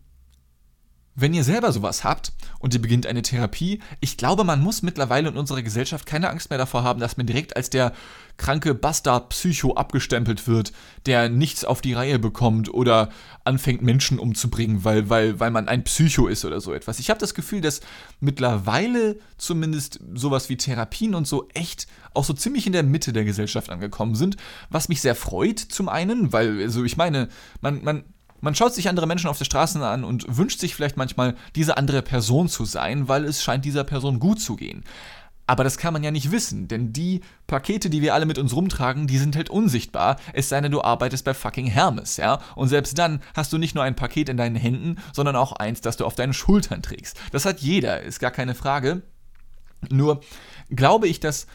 wenn 1.14 1.34
ihr 1.34 1.44
selber 1.44 1.72
sowas 1.72 2.04
habt 2.04 2.32
und 2.62 2.72
dir 2.72 2.80
beginnt 2.80 3.06
eine 3.06 3.22
Therapie. 3.22 3.80
Ich 4.00 4.16
glaube, 4.16 4.44
man 4.44 4.62
muss 4.62 4.82
mittlerweile 4.82 5.28
in 5.28 5.36
unserer 5.36 5.62
Gesellschaft 5.62 6.06
keine 6.06 6.30
Angst 6.30 6.48
mehr 6.48 6.58
davor 6.58 6.84
haben, 6.84 7.00
dass 7.00 7.16
man 7.16 7.26
direkt 7.26 7.56
als 7.56 7.70
der 7.70 7.92
kranke 8.36 8.74
Bastard-Psycho 8.74 9.74
abgestempelt 9.74 10.46
wird, 10.46 10.72
der 11.04 11.28
nichts 11.28 11.64
auf 11.64 11.80
die 11.80 11.92
Reihe 11.92 12.18
bekommt 12.18 12.72
oder 12.72 13.10
anfängt, 13.44 13.82
Menschen 13.82 14.18
umzubringen, 14.18 14.84
weil, 14.84 15.10
weil, 15.10 15.38
weil 15.40 15.50
man 15.50 15.68
ein 15.68 15.84
Psycho 15.84 16.28
ist 16.28 16.44
oder 16.44 16.60
so 16.60 16.72
etwas. 16.72 16.98
Ich 17.00 17.10
habe 17.10 17.20
das 17.20 17.34
Gefühl, 17.34 17.60
dass 17.60 17.80
mittlerweile 18.20 19.16
zumindest 19.36 20.00
sowas 20.14 20.48
wie 20.48 20.56
Therapien 20.56 21.14
und 21.14 21.26
so 21.26 21.48
echt 21.52 21.88
auch 22.14 22.24
so 22.24 22.32
ziemlich 22.32 22.66
in 22.66 22.72
der 22.72 22.84
Mitte 22.84 23.12
der 23.12 23.24
Gesellschaft 23.24 23.70
angekommen 23.70 24.14
sind, 24.14 24.36
was 24.70 24.88
mich 24.88 25.00
sehr 25.00 25.16
freut 25.16 25.58
zum 25.58 25.88
einen, 25.88 26.32
weil, 26.32 26.60
also 26.62 26.84
ich 26.84 26.96
meine, 26.96 27.28
man, 27.60 27.82
man, 27.82 28.04
man 28.42 28.54
schaut 28.54 28.74
sich 28.74 28.88
andere 28.88 29.06
Menschen 29.06 29.30
auf 29.30 29.38
der 29.38 29.46
Straße 29.46 29.84
an 29.86 30.04
und 30.04 30.36
wünscht 30.36 30.60
sich 30.60 30.74
vielleicht 30.74 30.98
manchmal, 30.98 31.36
diese 31.54 31.78
andere 31.78 32.02
Person 32.02 32.48
zu 32.48 32.66
sein, 32.66 33.08
weil 33.08 33.24
es 33.24 33.42
scheint 33.42 33.64
dieser 33.64 33.84
Person 33.84 34.18
gut 34.18 34.40
zu 34.40 34.56
gehen. 34.56 34.84
Aber 35.46 35.64
das 35.64 35.78
kann 35.78 35.92
man 35.92 36.04
ja 36.04 36.10
nicht 36.10 36.30
wissen, 36.30 36.68
denn 36.68 36.92
die 36.92 37.20
Pakete, 37.46 37.88
die 37.88 38.02
wir 38.02 38.14
alle 38.14 38.26
mit 38.26 38.38
uns 38.38 38.54
rumtragen, 38.54 39.06
die 39.06 39.18
sind 39.18 39.36
halt 39.36 39.48
unsichtbar, 39.50 40.16
es 40.32 40.48
sei 40.48 40.60
denn, 40.60 40.72
du 40.72 40.82
arbeitest 40.82 41.24
bei 41.24 41.34
fucking 41.34 41.66
Hermes, 41.66 42.16
ja? 42.16 42.40
Und 42.54 42.68
selbst 42.68 42.98
dann 42.98 43.20
hast 43.34 43.52
du 43.52 43.58
nicht 43.58 43.74
nur 43.74 43.84
ein 43.84 43.96
Paket 43.96 44.28
in 44.28 44.36
deinen 44.36 44.56
Händen, 44.56 44.96
sondern 45.12 45.36
auch 45.36 45.52
eins, 45.52 45.80
das 45.80 45.96
du 45.96 46.04
auf 46.04 46.14
deinen 46.14 46.32
Schultern 46.32 46.82
trägst. 46.82 47.18
Das 47.32 47.44
hat 47.44 47.60
jeder, 47.60 48.02
ist 48.02 48.20
gar 48.20 48.30
keine 48.30 48.54
Frage. 48.54 49.02
Nur 49.88 50.20
glaube 50.70 51.06
ich, 51.08 51.20
dass 51.20 51.46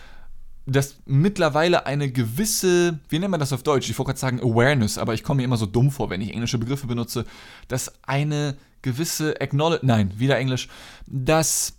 dass 0.67 0.97
mittlerweile 1.05 1.85
eine 1.85 2.11
gewisse, 2.11 2.99
wie 3.09 3.19
nennt 3.19 3.31
man 3.31 3.39
das 3.39 3.53
auf 3.53 3.63
Deutsch? 3.63 3.89
Ich 3.89 3.97
wollte 3.97 4.09
gerade 4.09 4.19
sagen 4.19 4.41
Awareness, 4.41 4.97
aber 4.97 5.13
ich 5.13 5.23
komme 5.23 5.37
mir 5.37 5.45
immer 5.45 5.57
so 5.57 5.65
dumm 5.65 5.91
vor, 5.91 6.09
wenn 6.09 6.21
ich 6.21 6.33
englische 6.33 6.57
Begriffe 6.57 6.87
benutze, 6.87 7.25
dass 7.69 7.93
eine 8.03 8.57
gewisse 8.81 9.39
Acknowledge, 9.39 9.85
nein, 9.85 10.11
wieder 10.17 10.37
Englisch, 10.37 10.67
dass 11.07 11.73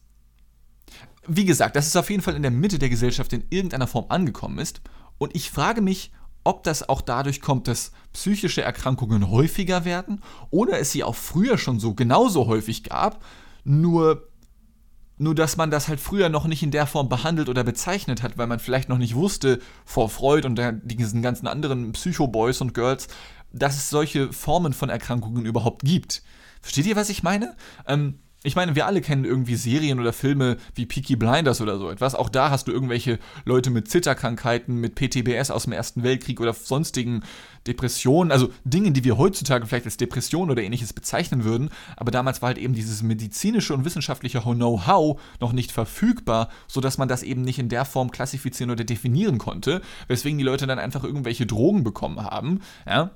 wie 1.29 1.45
gesagt, 1.45 1.77
dass 1.77 1.87
es 1.87 1.97
auf 1.97 2.09
jeden 2.09 2.23
Fall 2.23 2.37
in 2.37 2.43
der 2.43 2.51
Mitte 2.51 2.79
der 2.79 2.89
Gesellschaft 2.89 3.35
in 3.35 3.45
irgendeiner 3.51 3.87
Form 3.87 4.07
angekommen 4.09 4.59
ist. 4.59 4.81
Und 5.19 5.37
ich 5.37 5.51
frage 5.51 5.83
mich, 5.83 6.11
ob 6.43 6.63
das 6.63 6.89
auch 6.89 7.03
dadurch 7.03 7.43
kommt, 7.43 7.69
dass 7.69 7.93
psychische 8.15 8.63
Erkrankungen 8.63 9.31
häufiger 9.31 9.85
werden 9.85 10.23
oder 10.49 10.79
es 10.79 10.93
sie 10.93 11.05
auch 11.05 11.17
früher 11.17 11.59
schon 11.59 11.79
so 11.79 11.93
genauso 11.93 12.47
häufig 12.47 12.85
gab, 12.85 13.23
nur, 13.65 14.28
nur 15.19 15.35
dass 15.35 15.57
man 15.57 15.71
das 15.71 15.89
halt 15.89 16.01
früher 16.01 16.29
noch 16.29 16.47
nicht 16.47 16.63
in 16.63 16.71
der 16.71 16.87
Form 16.87 17.09
behandelt 17.09 17.49
oder 17.49 17.65
bezeichnet 17.65 18.23
hat, 18.23 18.39
weil 18.39 18.47
man 18.47 18.61
vielleicht 18.61 18.89
noch 18.89 18.99
nicht 18.99 19.15
wusste 19.15 19.61
vor 19.85 20.09
Freud 20.09 20.47
und 20.47 20.61
diesen 20.83 21.23
ganzen 21.23 21.47
anderen 21.47 21.93
Psycho-Boys 21.93 22.61
und 22.61 22.75
Girls, 22.75 23.09
dass 23.53 23.77
es 23.77 23.91
solche 23.91 24.33
Formen 24.33 24.73
von 24.73 24.89
Erkrankungen 24.89 25.45
überhaupt 25.45 25.83
gibt. 25.83 26.23
Versteht 26.61 26.87
ihr, 26.87 26.97
was 26.97 27.09
ich 27.09 27.23
meine? 27.23 27.57
Ähm, 27.87 28.21
ich 28.45 28.55
meine, 28.55 28.77
wir 28.77 28.87
alle 28.87 29.01
kennen 29.01 29.25
irgendwie 29.25 29.57
Serien 29.57 29.99
oder 29.99 30.13
Filme 30.13 30.59
wie 30.75 30.87
Peaky 30.87 31.17
Blinders 31.17 31.61
oder 31.61 31.77
so 31.77 31.91
etwas. 31.91 32.15
Auch 32.15 32.29
da 32.29 32.51
hast 32.51 32.69
du 32.69 32.73
irgendwelche 32.73 33.19
Leute 33.45 33.71
mit 33.71 33.91
Zitterkrankheiten, 33.91 34.77
mit 34.77 34.95
PTBS 34.95 35.51
aus 35.51 35.65
dem 35.65 35.73
Ersten 35.73 36.05
Weltkrieg 36.05 36.41
oder 36.41 36.55
sonstigen 36.55 37.25
Depressionen, 37.67 38.31
also 38.31 38.51
Dinge, 38.65 38.93
die 38.93 39.03
wir 39.03 39.19
heutzutage 39.19 39.67
vielleicht 39.67 39.87
als 39.87 39.97
Depression 39.97 40.51
oder 40.51 40.63
ähnliches 40.63 40.93
bezeichnen 40.93 41.43
würden. 41.43 41.71
Aber 41.97 42.13
damals 42.13 42.41
war 42.41 42.49
halt 42.49 42.59
eben 42.59 42.75
dieses 42.75 43.03
medizinische 43.03 43.75
und 43.75 43.85
wissenschaftliche 43.85 44.41
Know-how 44.41 45.21
noch 45.41 45.53
nicht 45.53 45.73
verfügbar, 45.73 46.49
sodass 46.69 46.97
man 46.97 47.09
das 47.09 47.25
eben 47.25 47.43
nicht 47.43 47.59
in 47.59 47.69
der 47.69 47.85
Form 47.85 48.13
klassifizieren 48.13 48.71
oder 48.71 48.85
definieren 48.85 49.39
konnte, 49.39 49.83
weswegen 50.07 50.39
die 50.39 50.45
Leute 50.45 50.69
dann 50.69 50.79
einfach 50.79 51.03
irgendwelche 51.03 51.45
Drogen 51.45 51.83
bekommen 51.83 52.23
haben. 52.23 52.61
Ja, 52.87 53.11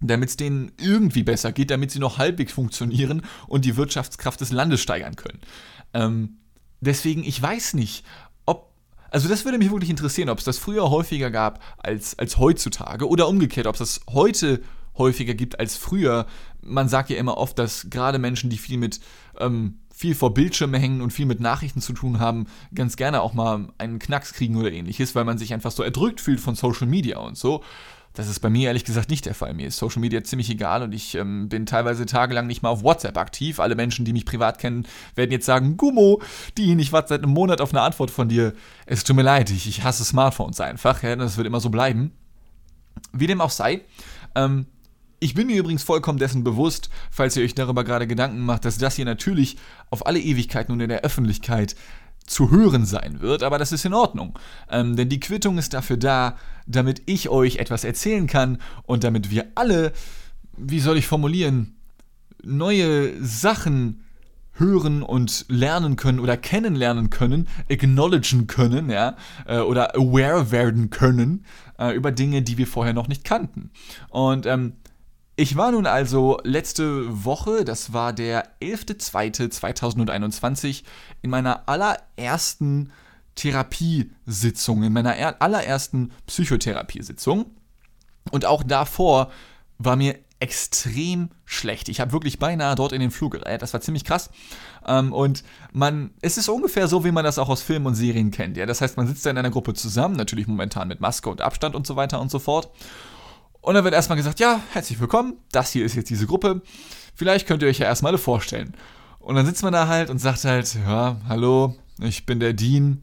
damit 0.00 0.30
es 0.30 0.36
denen 0.36 0.72
irgendwie 0.78 1.22
besser 1.22 1.52
geht, 1.52 1.70
damit 1.70 1.90
sie 1.90 1.98
noch 1.98 2.18
halbwegs 2.18 2.52
funktionieren 2.52 3.22
und 3.46 3.64
die 3.64 3.76
Wirtschaftskraft 3.76 4.40
des 4.40 4.52
Landes 4.52 4.80
steigern 4.80 5.16
können. 5.16 5.40
Ähm, 5.92 6.38
deswegen, 6.80 7.24
ich 7.24 7.40
weiß 7.40 7.74
nicht, 7.74 8.04
ob. 8.46 8.72
Also, 9.10 9.28
das 9.28 9.44
würde 9.44 9.58
mich 9.58 9.70
wirklich 9.70 9.90
interessieren, 9.90 10.28
ob 10.28 10.38
es 10.38 10.44
das 10.44 10.58
früher 10.58 10.90
häufiger 10.90 11.30
gab 11.30 11.62
als, 11.78 12.18
als 12.18 12.38
heutzutage 12.38 13.08
oder 13.08 13.28
umgekehrt, 13.28 13.66
ob 13.66 13.74
es 13.74 13.80
das 13.80 14.00
heute 14.10 14.62
häufiger 14.96 15.34
gibt 15.34 15.58
als 15.60 15.76
früher. 15.76 16.26
Man 16.60 16.88
sagt 16.88 17.10
ja 17.10 17.16
immer 17.16 17.36
oft, 17.36 17.58
dass 17.58 17.88
gerade 17.90 18.18
Menschen, 18.18 18.50
die 18.50 18.58
viel 18.58 18.78
mit 18.78 19.00
ähm, 19.38 19.80
viel 20.00 20.14
vor 20.14 20.32
Bildschirme 20.32 20.78
hängen 20.78 21.02
und 21.02 21.12
viel 21.12 21.26
mit 21.26 21.40
Nachrichten 21.40 21.82
zu 21.82 21.92
tun 21.92 22.20
haben, 22.20 22.46
ganz 22.74 22.96
gerne 22.96 23.20
auch 23.20 23.34
mal 23.34 23.68
einen 23.76 23.98
Knacks 23.98 24.32
kriegen 24.32 24.56
oder 24.56 24.72
ähnliches, 24.72 25.14
weil 25.14 25.26
man 25.26 25.36
sich 25.36 25.52
einfach 25.52 25.72
so 25.72 25.82
erdrückt 25.82 26.22
fühlt 26.22 26.40
von 26.40 26.54
Social 26.54 26.86
Media 26.86 27.18
und 27.18 27.36
so. 27.36 27.62
Das 28.20 28.28
ist 28.28 28.40
bei 28.40 28.50
mir 28.50 28.68
ehrlich 28.68 28.84
gesagt 28.84 29.08
nicht 29.08 29.24
der 29.24 29.34
Fall. 29.34 29.54
Mir 29.54 29.68
ist 29.68 29.78
Social 29.78 30.00
Media 30.00 30.22
ziemlich 30.22 30.50
egal 30.50 30.82
und 30.82 30.92
ich 30.92 31.14
ähm, 31.14 31.48
bin 31.48 31.64
teilweise 31.64 32.04
tagelang 32.04 32.46
nicht 32.46 32.62
mal 32.62 32.68
auf 32.68 32.82
WhatsApp 32.82 33.16
aktiv. 33.16 33.58
Alle 33.58 33.74
Menschen, 33.74 34.04
die 34.04 34.12
mich 34.12 34.26
privat 34.26 34.58
kennen, 34.58 34.86
werden 35.14 35.30
jetzt 35.30 35.46
sagen, 35.46 35.78
Gummo, 35.78 36.20
die, 36.58 36.78
ich 36.78 36.92
warte 36.92 37.08
seit 37.08 37.22
einem 37.22 37.32
Monat 37.32 37.62
auf 37.62 37.70
eine 37.70 37.80
Antwort 37.80 38.10
von 38.10 38.28
dir. 38.28 38.52
Es 38.84 39.04
tut 39.04 39.16
mir 39.16 39.22
leid, 39.22 39.48
ich, 39.48 39.66
ich 39.66 39.84
hasse 39.84 40.04
Smartphones 40.04 40.60
einfach. 40.60 41.02
Ja, 41.02 41.16
das 41.16 41.38
wird 41.38 41.46
immer 41.46 41.60
so 41.60 41.70
bleiben. 41.70 42.12
Wie 43.14 43.26
dem 43.26 43.40
auch 43.40 43.48
sei, 43.48 43.80
ähm, 44.34 44.66
ich 45.18 45.32
bin 45.32 45.46
mir 45.46 45.56
übrigens 45.56 45.82
vollkommen 45.82 46.18
dessen 46.18 46.44
bewusst, 46.44 46.90
falls 47.10 47.38
ihr 47.38 47.44
euch 47.44 47.54
darüber 47.54 47.84
gerade 47.84 48.06
Gedanken 48.06 48.40
macht, 48.40 48.66
dass 48.66 48.76
das 48.76 48.96
hier 48.96 49.06
natürlich 49.06 49.56
auf 49.88 50.04
alle 50.04 50.20
Ewigkeiten 50.20 50.72
und 50.72 50.80
in 50.80 50.90
der 50.90 51.04
Öffentlichkeit 51.04 51.74
zu 52.30 52.50
hören 52.50 52.86
sein 52.86 53.20
wird, 53.20 53.42
aber 53.42 53.58
das 53.58 53.72
ist 53.72 53.84
in 53.84 53.92
Ordnung. 53.92 54.38
Ähm, 54.70 54.94
denn 54.94 55.08
die 55.08 55.20
Quittung 55.20 55.58
ist 55.58 55.74
dafür 55.74 55.96
da, 55.96 56.36
damit 56.66 57.02
ich 57.06 57.28
euch 57.28 57.56
etwas 57.56 57.82
erzählen 57.82 58.28
kann 58.28 58.58
und 58.84 59.02
damit 59.02 59.30
wir 59.30 59.46
alle, 59.56 59.92
wie 60.56 60.78
soll 60.78 60.96
ich 60.96 61.08
formulieren, 61.08 61.74
neue 62.42 63.12
Sachen 63.22 64.04
hören 64.54 65.02
und 65.02 65.46
lernen 65.48 65.96
können 65.96 66.20
oder 66.20 66.36
kennenlernen 66.36 67.10
können, 67.10 67.48
acknowledgen 67.68 68.46
können, 68.46 68.90
ja, 68.90 69.16
äh, 69.46 69.58
oder 69.58 69.96
aware 69.96 70.52
werden 70.52 70.90
können 70.90 71.44
äh, 71.78 71.96
über 71.96 72.12
Dinge, 72.12 72.42
die 72.42 72.58
wir 72.58 72.66
vorher 72.68 72.92
noch 72.92 73.08
nicht 73.08 73.24
kannten. 73.24 73.70
Und 74.10 74.46
ähm, 74.46 74.74
ich 75.40 75.56
war 75.56 75.72
nun 75.72 75.86
also 75.86 76.38
letzte 76.44 77.24
Woche, 77.24 77.64
das 77.64 77.94
war 77.94 78.12
der 78.12 78.60
11.02.2021, 78.60 80.82
in 81.22 81.30
meiner 81.30 81.66
allerersten 81.66 82.92
Therapiesitzung, 83.36 84.82
in 84.82 84.92
meiner 84.92 85.40
allerersten 85.40 86.12
Psychotherapiesitzung. 86.26 87.46
Und 88.30 88.44
auch 88.44 88.62
davor 88.62 89.30
war 89.78 89.96
mir 89.96 90.18
extrem 90.40 91.30
schlecht. 91.46 91.88
Ich 91.88 92.00
habe 92.00 92.12
wirklich 92.12 92.38
beinahe 92.38 92.74
dort 92.74 92.92
in 92.92 93.00
den 93.00 93.10
Flug 93.10 93.32
gereiht. 93.32 93.62
Das 93.62 93.72
war 93.72 93.80
ziemlich 93.80 94.04
krass. 94.04 94.28
Ähm, 94.86 95.14
und 95.14 95.42
man, 95.72 96.10
es 96.20 96.36
ist 96.36 96.50
ungefähr 96.50 96.86
so, 96.86 97.02
wie 97.02 97.12
man 97.12 97.24
das 97.24 97.38
auch 97.38 97.48
aus 97.48 97.62
Filmen 97.62 97.86
und 97.86 97.94
Serien 97.94 98.30
kennt. 98.30 98.58
Ja? 98.58 98.66
Das 98.66 98.82
heißt, 98.82 98.98
man 98.98 99.06
sitzt 99.06 99.24
da 99.24 99.30
in 99.30 99.38
einer 99.38 99.48
Gruppe 99.48 99.72
zusammen, 99.72 100.16
natürlich 100.16 100.46
momentan 100.46 100.88
mit 100.88 101.00
Maske 101.00 101.30
und 101.30 101.40
Abstand 101.40 101.74
und 101.74 101.86
so 101.86 101.96
weiter 101.96 102.20
und 102.20 102.30
so 102.30 102.40
fort. 102.40 102.70
Und 103.60 103.74
dann 103.74 103.84
wird 103.84 103.94
erstmal 103.94 104.16
gesagt, 104.16 104.40
ja, 104.40 104.60
herzlich 104.72 105.00
willkommen, 105.00 105.34
das 105.52 105.70
hier 105.70 105.84
ist 105.84 105.94
jetzt 105.94 106.08
diese 106.08 106.26
Gruppe. 106.26 106.62
Vielleicht 107.14 107.46
könnt 107.46 107.62
ihr 107.62 107.68
euch 107.68 107.78
ja 107.78 107.86
erstmal 107.86 108.16
vorstellen. 108.16 108.74
Und 109.18 109.34
dann 109.34 109.44
sitzt 109.44 109.62
man 109.62 109.72
da 109.72 109.86
halt 109.86 110.08
und 110.08 110.18
sagt 110.18 110.44
halt, 110.44 110.74
ja, 110.86 111.16
hallo, 111.28 111.76
ich 112.00 112.24
bin 112.24 112.40
der 112.40 112.54
Dean. 112.54 113.02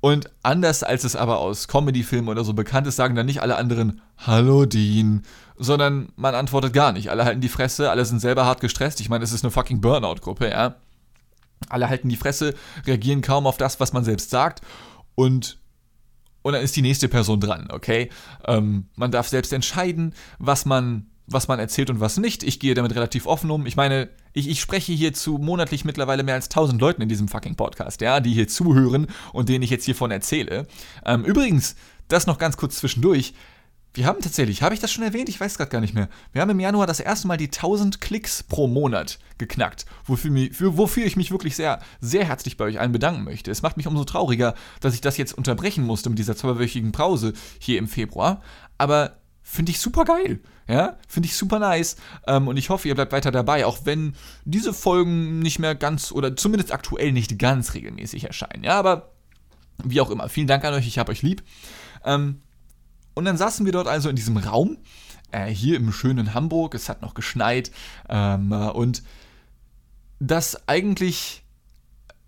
Und 0.00 0.30
anders 0.44 0.84
als 0.84 1.02
es 1.02 1.16
aber 1.16 1.38
aus 1.38 1.66
Comedy-Filmen 1.66 2.28
oder 2.28 2.44
so 2.44 2.54
bekannt 2.54 2.86
ist, 2.86 2.94
sagen 2.94 3.16
dann 3.16 3.26
nicht 3.26 3.42
alle 3.42 3.56
anderen, 3.56 4.00
hallo 4.18 4.64
Dean, 4.64 5.24
sondern 5.56 6.12
man 6.14 6.36
antwortet 6.36 6.72
gar 6.72 6.92
nicht. 6.92 7.10
Alle 7.10 7.24
halten 7.24 7.40
die 7.40 7.48
Fresse, 7.48 7.90
alle 7.90 8.04
sind 8.04 8.20
selber 8.20 8.44
hart 8.44 8.60
gestresst. 8.60 9.00
Ich 9.00 9.08
meine, 9.08 9.24
es 9.24 9.32
ist 9.32 9.42
eine 9.44 9.50
fucking 9.50 9.80
Burnout-Gruppe, 9.80 10.50
ja. 10.50 10.76
Alle 11.68 11.88
halten 11.88 12.08
die 12.08 12.16
Fresse, 12.16 12.54
reagieren 12.86 13.22
kaum 13.22 13.46
auf 13.48 13.56
das, 13.56 13.80
was 13.80 13.92
man 13.92 14.04
selbst 14.04 14.30
sagt. 14.30 14.60
Und 15.16 15.58
und 16.46 16.52
dann 16.52 16.62
ist 16.62 16.76
die 16.76 16.82
nächste 16.82 17.08
Person 17.08 17.40
dran, 17.40 17.66
okay? 17.72 18.08
Ähm, 18.46 18.84
man 18.94 19.10
darf 19.10 19.26
selbst 19.26 19.52
entscheiden, 19.52 20.14
was 20.38 20.64
man, 20.64 21.06
was 21.26 21.48
man 21.48 21.58
erzählt 21.58 21.90
und 21.90 21.98
was 21.98 22.18
nicht. 22.18 22.44
Ich 22.44 22.60
gehe 22.60 22.74
damit 22.74 22.94
relativ 22.94 23.26
offen 23.26 23.50
um. 23.50 23.66
Ich 23.66 23.74
meine, 23.74 24.10
ich, 24.32 24.48
ich 24.48 24.60
spreche 24.60 24.92
hier 24.92 25.12
zu 25.12 25.38
monatlich 25.38 25.84
mittlerweile 25.84 26.22
mehr 26.22 26.36
als 26.36 26.46
1000 26.46 26.80
Leuten 26.80 27.02
in 27.02 27.08
diesem 27.08 27.26
fucking 27.26 27.56
Podcast, 27.56 28.00
ja, 28.00 28.20
die 28.20 28.32
hier 28.32 28.46
zuhören 28.46 29.08
und 29.32 29.48
denen 29.48 29.64
ich 29.64 29.70
jetzt 29.70 29.86
hiervon 29.86 30.12
erzähle. 30.12 30.68
Ähm, 31.04 31.24
übrigens, 31.24 31.74
das 32.06 32.28
noch 32.28 32.38
ganz 32.38 32.56
kurz 32.56 32.76
zwischendurch. 32.76 33.34
Wir 33.96 34.04
haben 34.04 34.20
tatsächlich, 34.20 34.60
habe 34.60 34.74
ich 34.74 34.80
das 34.80 34.92
schon 34.92 35.04
erwähnt? 35.04 35.30
Ich 35.30 35.40
weiß 35.40 35.56
gerade 35.56 35.70
gar 35.70 35.80
nicht 35.80 35.94
mehr. 35.94 36.10
Wir 36.32 36.42
haben 36.42 36.50
im 36.50 36.60
Januar 36.60 36.86
das 36.86 37.00
erste 37.00 37.26
Mal 37.28 37.38
die 37.38 37.46
1000 37.46 37.98
Klicks 37.98 38.42
pro 38.42 38.66
Monat 38.66 39.18
geknackt, 39.38 39.86
wofür, 40.04 40.30
mich, 40.30 40.54
für, 40.54 40.76
wofür 40.76 41.06
ich 41.06 41.16
mich 41.16 41.30
wirklich 41.30 41.56
sehr, 41.56 41.80
sehr 42.02 42.26
herzlich 42.26 42.58
bei 42.58 42.66
euch 42.66 42.78
allen 42.78 42.92
bedanken 42.92 43.24
möchte. 43.24 43.50
Es 43.50 43.62
macht 43.62 43.78
mich 43.78 43.86
umso 43.86 44.04
trauriger, 44.04 44.54
dass 44.80 44.92
ich 44.92 45.00
das 45.00 45.16
jetzt 45.16 45.32
unterbrechen 45.32 45.82
musste 45.82 46.10
mit 46.10 46.18
dieser 46.18 46.36
zweiwöchigen 46.36 46.92
Pause 46.92 47.32
hier 47.58 47.78
im 47.78 47.88
Februar. 47.88 48.42
Aber 48.76 49.16
finde 49.42 49.72
ich 49.72 49.80
super 49.80 50.04
geil. 50.04 50.40
Ja, 50.68 50.98
finde 51.08 51.28
ich 51.28 51.36
super 51.36 51.58
nice. 51.58 51.96
Ähm, 52.26 52.48
und 52.48 52.58
ich 52.58 52.68
hoffe, 52.68 52.88
ihr 52.88 52.94
bleibt 52.94 53.12
weiter 53.12 53.30
dabei, 53.30 53.64
auch 53.64 53.78
wenn 53.84 54.14
diese 54.44 54.74
Folgen 54.74 55.38
nicht 55.38 55.58
mehr 55.58 55.74
ganz 55.74 56.12
oder 56.12 56.36
zumindest 56.36 56.70
aktuell 56.70 57.12
nicht 57.12 57.38
ganz 57.38 57.72
regelmäßig 57.72 58.24
erscheinen. 58.24 58.62
Ja, 58.62 58.78
aber 58.78 59.14
wie 59.82 60.02
auch 60.02 60.10
immer. 60.10 60.28
Vielen 60.28 60.48
Dank 60.48 60.64
an 60.64 60.74
euch, 60.74 60.86
ich 60.86 60.98
habe 60.98 61.12
euch 61.12 61.22
lieb. 61.22 61.42
Ähm, 62.04 62.42
und 63.16 63.24
dann 63.24 63.38
saßen 63.38 63.64
wir 63.64 63.72
dort 63.72 63.88
also 63.88 64.10
in 64.10 64.14
diesem 64.14 64.36
Raum, 64.36 64.76
äh, 65.32 65.46
hier 65.46 65.76
im 65.76 65.90
schönen 65.90 66.34
Hamburg. 66.34 66.74
Es 66.74 66.90
hat 66.90 67.00
noch 67.00 67.14
geschneit. 67.14 67.70
Ähm, 68.10 68.52
äh, 68.52 68.68
und 68.68 69.02
das 70.20 70.68
eigentlich 70.68 71.42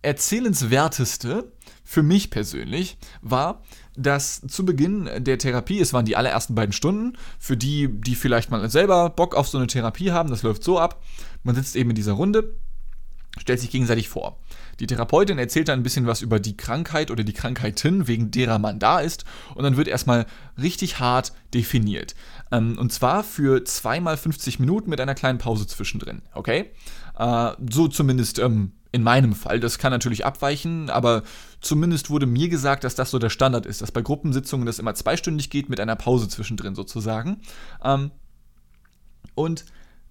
erzählenswerteste 0.01 1.53
für 1.85 2.03
mich 2.03 2.31
persönlich 2.31 2.97
war, 3.21 3.63
dass 3.97 4.41
zu 4.41 4.65
Beginn 4.65 5.11
der 5.19 5.39
Therapie, 5.39 5.79
es 5.79 5.93
waren 5.93 6.07
die 6.07 6.17
allerersten 6.17 6.55
beiden 6.55 6.73
Stunden, 6.73 7.19
für 7.39 7.57
die, 7.57 7.89
die 7.89 8.15
vielleicht 8.15 8.51
mal 8.51 8.71
selber 8.71 9.11
Bock 9.11 9.35
auf 9.35 9.49
so 9.49 9.59
eine 9.59 9.67
Therapie 9.67 10.11
haben, 10.11 10.31
das 10.31 10.43
läuft 10.43 10.65
so 10.65 10.79
ab, 10.79 11.03
man 11.43 11.55
sitzt 11.55 11.77
eben 11.77 11.91
in 11.91 11.97
dieser 11.97 12.13
Runde, 12.13 12.55
stellt 13.39 13.61
sich 13.61 13.71
gegenseitig 13.71 14.09
vor. 14.09 14.39
Die 14.81 14.87
Therapeutin 14.87 15.39
erzählt 15.39 15.69
dann 15.69 15.81
ein 15.81 15.83
bisschen 15.83 16.07
was 16.07 16.23
über 16.23 16.41
die 16.41 16.57
Krankheit 16.57 17.11
oder 17.11 17.25
die 17.25 17.33
Krankheiten, 17.33 18.07
wegen 18.07 18.31
derer 18.31 18.59
man 18.59 18.79
da 18.79 19.01
ist. 19.01 19.25
Und 19.55 19.65
dann 19.65 19.77
wird 19.77 19.89
erstmal 19.89 20.27
richtig 20.61 21.01
hart 21.01 21.33
definiert. 21.55 22.15
Ähm, 22.51 22.79
und 22.79 22.93
zwar 22.93 23.25
für 23.25 23.65
zweimal 23.65 24.17
50 24.17 24.59
Minuten 24.59 24.91
mit 24.91 25.01
einer 25.01 25.15
kleinen 25.15 25.39
Pause 25.39 25.67
zwischendrin. 25.67 26.23
Okay? 26.35 26.71
Äh, 27.19 27.53
so 27.71 27.89
zumindest 27.89 28.39
ähm, 28.39 28.73
in 28.93 29.03
meinem 29.03 29.35
Fall. 29.35 29.61
Das 29.61 29.79
kann 29.79 29.93
natürlich 29.93 30.25
abweichen, 30.25 30.91
aber 30.91 31.23
zumindest 31.61 32.11
wurde 32.11 32.27
mir 32.27 32.49
gesagt, 32.49 32.85
dass 32.85 32.95
das 32.95 33.11
so 33.11 33.19
der 33.19 33.31
Standard 33.31 33.67
ist, 33.67 33.83
dass 33.83 33.93
bei 33.93 34.03
Gruppensitzungen 34.03 34.67
das 34.67 34.79
immer 34.79 34.95
zweistündig 34.95 35.51
geht 35.51 35.69
mit 35.69 35.81
einer 35.81 35.97
Pause 35.97 36.29
zwischendrin 36.29 36.75
sozusagen. 36.75 37.41
Ähm, 37.85 38.11
und 39.35 39.65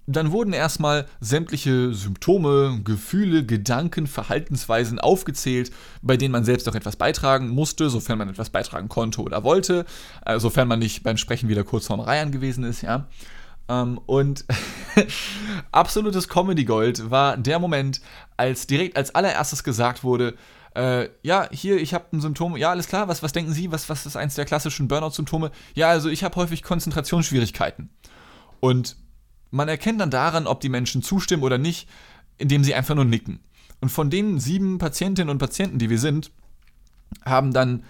dann 0.08 0.32
wurden 0.32 0.54
erstmal 0.54 1.06
sämtliche 1.20 1.93
Symptome, 1.93 2.80
Gefühle, 2.84 3.46
Gedanken, 3.46 4.08
Verhaltensweisen 4.08 5.00
aufgezählt, 5.00 5.72
bei 6.02 6.15
denen 6.15 6.32
man 6.32 6.46
selbst 6.46 6.67
auch 6.70 6.76
etwas 6.76 6.96
beitragen 6.96 7.50
musste, 7.50 7.89
sofern 7.89 8.17
man 8.17 8.30
etwas 8.30 8.50
beitragen 8.50 8.88
konnte 8.88 9.22
oder 9.22 9.43
wollte, 9.43 9.86
äh, 10.26 10.39
sofern 10.39 10.70
man 10.70 10.80
nicht 10.80 11.04
beim 11.04 11.17
Sprechen 11.17 11.50
wieder 11.50 11.65
kurz 11.65 11.88
vorm 11.88 12.00
Reihen 12.00 12.32
gewesen 12.32 12.63
ist, 12.63 12.82
ja. 12.82 13.08
Ähm, 13.67 14.00
und 14.06 14.46
absolutes 15.74 16.30
Comedy 16.30 16.63
Gold 16.63 17.12
war 17.12 17.36
der 17.36 17.60
Moment, 17.60 18.00
als 18.38 18.65
direkt 18.65 18.96
als 18.96 19.13
allererstes 19.13 19.65
gesagt 19.65 20.06
wurde, 20.06 20.36
äh, 20.74 21.10
ja, 21.22 21.50
hier, 21.52 21.78
ich 21.78 21.93
habe 21.93 22.06
ein 22.13 22.22
Symptom. 22.22 22.56
Ja, 22.56 22.70
alles 22.70 22.88
klar, 22.88 23.08
was, 23.10 23.24
was 23.24 23.34
denken 23.34 23.52
Sie? 23.52 23.72
Was, 23.72 23.89
was 23.89 24.06
ist 24.06 24.15
eins 24.15 24.36
der 24.36 24.46
klassischen 24.46 24.88
Burnout-Symptome? 24.88 25.52
Ja, 25.74 25.89
also 25.89 26.08
ich 26.08 26.24
habe 26.24 26.36
häufig 26.36 26.62
Konzentrationsschwierigkeiten. 26.62 27.89
Und 28.60 28.96
man 29.51 29.67
erkennt 29.67 30.01
dann 30.01 30.12
daran, 30.12 30.47
ob 30.47 30.60
die 30.62 30.69
Menschen 30.69 31.01
zustimmen 31.01 31.43
oder 31.43 31.57
nicht, 31.57 31.88
indem 32.38 32.63
sie 32.63 32.75
einfach 32.75 32.95
nur 32.95 33.05
nicken. 33.05 33.39
Und 33.79 33.89
von 33.89 34.10
den 34.10 34.39
sieben 34.39 34.77
Patientinnen 34.77 35.29
und 35.29 35.38
Patienten, 35.38 35.79
die 35.79 35.89
wir 35.89 35.99
sind, 35.99 36.31
haben 37.25 37.53
dann, 37.53 37.83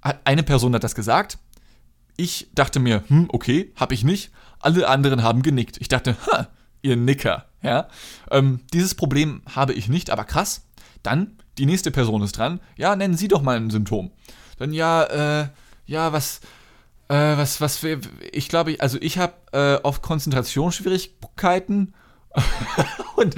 eine 0.00 0.42
Person 0.42 0.74
hat 0.74 0.84
das 0.84 0.94
gesagt. 0.94 1.38
Ich 2.16 2.48
dachte 2.54 2.80
mir, 2.80 3.04
hm, 3.08 3.28
okay, 3.30 3.72
hab 3.76 3.92
ich 3.92 4.04
nicht. 4.04 4.30
Alle 4.58 4.88
anderen 4.88 5.22
haben 5.22 5.42
genickt. 5.42 5.78
Ich 5.80 5.88
dachte, 5.88 6.16
ha, 6.26 6.48
ihr 6.82 6.96
Nicker, 6.96 7.46
ja. 7.62 7.88
Ähm, 8.30 8.60
dieses 8.72 8.94
Problem 8.94 9.42
habe 9.54 9.72
ich 9.72 9.88
nicht, 9.88 10.10
aber 10.10 10.24
krass. 10.24 10.66
Dann, 11.02 11.38
die 11.58 11.66
nächste 11.66 11.90
Person 11.90 12.22
ist 12.22 12.36
dran. 12.36 12.60
Ja, 12.76 12.96
nennen 12.96 13.16
Sie 13.16 13.28
doch 13.28 13.42
mal 13.42 13.56
ein 13.56 13.70
Symptom. 13.70 14.10
Dann, 14.58 14.72
ja, 14.72 15.04
äh, 15.04 15.48
ja, 15.86 16.12
was, 16.12 16.40
äh, 17.10 17.36
was, 17.36 17.60
was, 17.60 17.84
ich 18.30 18.48
glaube, 18.48 18.76
also 18.78 18.96
ich 19.00 19.18
habe 19.18 19.34
äh, 19.52 19.82
oft 19.82 20.00
Konzentrationsschwierigkeiten 20.00 21.94
und 23.16 23.34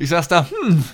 ich 0.00 0.08
saß 0.08 0.26
da, 0.26 0.50
hm, 0.50 0.84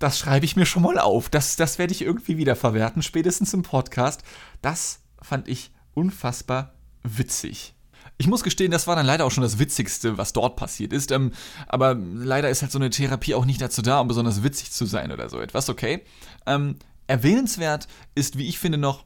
das 0.00 0.18
schreibe 0.18 0.44
ich 0.44 0.56
mir 0.56 0.66
schon 0.66 0.82
mal 0.82 0.98
auf. 0.98 1.28
Das, 1.28 1.54
das 1.54 1.78
werde 1.78 1.92
ich 1.92 2.02
irgendwie 2.02 2.36
wieder 2.38 2.56
verwerten, 2.56 3.02
spätestens 3.02 3.54
im 3.54 3.62
Podcast. 3.62 4.24
Das 4.62 4.98
fand 5.22 5.46
ich 5.46 5.70
unfassbar 5.94 6.74
witzig. 7.04 7.74
Ich 8.18 8.26
muss 8.26 8.42
gestehen, 8.42 8.72
das 8.72 8.88
war 8.88 8.96
dann 8.96 9.06
leider 9.06 9.24
auch 9.24 9.30
schon 9.30 9.44
das 9.44 9.60
Witzigste, 9.60 10.18
was 10.18 10.32
dort 10.32 10.56
passiert 10.56 10.92
ist. 10.92 11.12
Ähm, 11.12 11.30
aber 11.68 11.94
leider 11.94 12.50
ist 12.50 12.62
halt 12.62 12.72
so 12.72 12.80
eine 12.80 12.90
Therapie 12.90 13.34
auch 13.34 13.44
nicht 13.44 13.60
dazu 13.60 13.80
da, 13.80 14.00
um 14.00 14.08
besonders 14.08 14.42
witzig 14.42 14.72
zu 14.72 14.86
sein 14.86 15.12
oder 15.12 15.28
so 15.28 15.40
etwas, 15.40 15.68
okay? 15.68 16.02
Ähm, 16.46 16.76
erwähnenswert 17.06 17.86
ist, 18.16 18.38
wie 18.38 18.48
ich 18.48 18.58
finde, 18.58 18.78
noch 18.78 19.04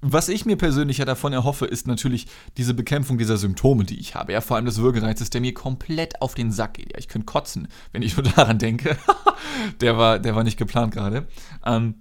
was 0.00 0.28
ich 0.28 0.46
mir 0.46 0.56
persönlich 0.56 0.98
ja 0.98 1.04
davon 1.04 1.32
erhoffe, 1.32 1.66
ist 1.66 1.86
natürlich 1.88 2.26
diese 2.56 2.72
Bekämpfung 2.72 3.18
dieser 3.18 3.36
Symptome, 3.36 3.84
die 3.84 3.98
ich 3.98 4.14
habe. 4.14 4.32
Ja, 4.32 4.40
vor 4.40 4.56
allem 4.56 4.66
des 4.66 4.78
Würgereizes, 4.78 5.30
der 5.30 5.40
mir 5.40 5.54
komplett 5.54 6.22
auf 6.22 6.34
den 6.34 6.52
Sack 6.52 6.74
geht. 6.74 6.92
Ja, 6.92 6.98
ich 6.98 7.08
könnte 7.08 7.26
kotzen, 7.26 7.68
wenn 7.92 8.02
ich 8.02 8.16
nur 8.16 8.24
daran 8.36 8.58
denke. 8.58 8.96
der, 9.80 9.98
war, 9.98 10.18
der 10.18 10.36
war 10.36 10.44
nicht 10.44 10.58
geplant 10.58 10.94
gerade. 10.94 11.26
Ähm, 11.64 11.94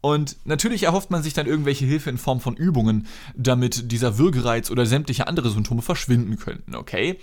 und 0.00 0.36
natürlich 0.44 0.82
erhofft 0.82 1.12
man 1.12 1.22
sich 1.22 1.32
dann 1.32 1.46
irgendwelche 1.46 1.84
Hilfe 1.84 2.10
in 2.10 2.18
Form 2.18 2.40
von 2.40 2.56
Übungen, 2.56 3.06
damit 3.36 3.92
dieser 3.92 4.18
Würgereiz 4.18 4.68
oder 4.68 4.84
sämtliche 4.84 5.28
andere 5.28 5.50
Symptome 5.50 5.82
verschwinden 5.82 6.36
könnten, 6.36 6.74
okay? 6.74 7.20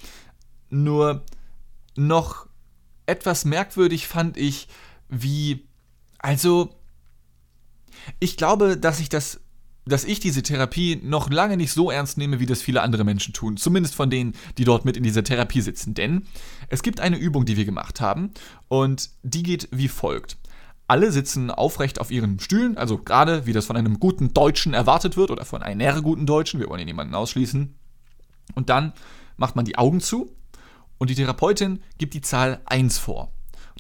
Nur 0.70 1.26
noch 1.98 2.48
etwas 3.06 3.44
merkwürdig 3.44 4.08
fand 4.08 4.38
ich, 4.38 4.70
wie. 5.10 5.68
Also. 6.20 6.74
Ich 8.22 8.38
glaube, 8.38 8.78
dass 8.78 9.02
ich 9.02 9.10
das 9.10 9.42
dass 9.90 10.06
ich 10.06 10.20
diese 10.20 10.44
Therapie 10.44 11.00
noch 11.04 11.30
lange 11.30 11.58
nicht 11.58 11.72
so 11.72 11.92
ernst 11.92 12.18
nehme, 12.18 12.40
wie 12.40 12.46
das 12.46 12.62
viele 12.62 12.82
andere 12.82 13.04
Menschen 13.04 13.34
tun. 13.34 13.58
Zumindest 13.58 13.96
von 13.96 14.10
denen, 14.10 14.34
die 14.58 14.64
dort 14.64 14.86
mit 14.86 14.98
in 14.98 15.04
dieser 15.04 15.24
Therapie 15.24 15.62
sitzen. 15.62 15.94
Denn 15.94 16.26
es 16.70 16.84
gibt 16.84 17.00
eine 17.00 17.18
Übung, 17.18 17.46
die 17.46 17.58
wir 17.58 17.66
gemacht 17.66 18.02
haben 18.02 18.32
und 18.68 19.10
die 19.24 19.44
geht 19.44 19.68
wie 19.72 19.88
folgt. 19.88 20.38
Alle 20.88 21.12
sitzen 21.12 21.52
aufrecht 21.52 22.02
auf 22.02 22.10
ihren 22.10 22.40
Stühlen, 22.40 22.78
also 22.78 22.98
gerade 22.98 23.46
wie 23.46 23.54
das 23.54 23.68
von 23.68 23.78
einem 23.78 24.00
guten 24.00 24.34
Deutschen 24.34 24.74
erwartet 24.74 25.18
wird 25.18 25.30
oder 25.30 25.46
von 25.46 25.62
einem 25.62 26.02
guten 26.02 26.26
Deutschen, 26.26 26.60
wir 26.60 26.68
wollen 26.68 26.80
hier 26.80 26.86
niemanden 26.86 27.14
ausschließen. 27.14 27.76
Und 28.56 28.70
dann 28.70 28.94
macht 29.38 29.56
man 29.56 29.66
die 29.66 29.78
Augen 29.78 30.02
zu 30.02 30.36
und 30.98 31.12
die 31.12 31.16
Therapeutin 31.16 31.84
gibt 32.00 32.16
die 32.16 32.22
Zahl 32.22 32.62
1 32.66 32.98
vor. 32.98 33.32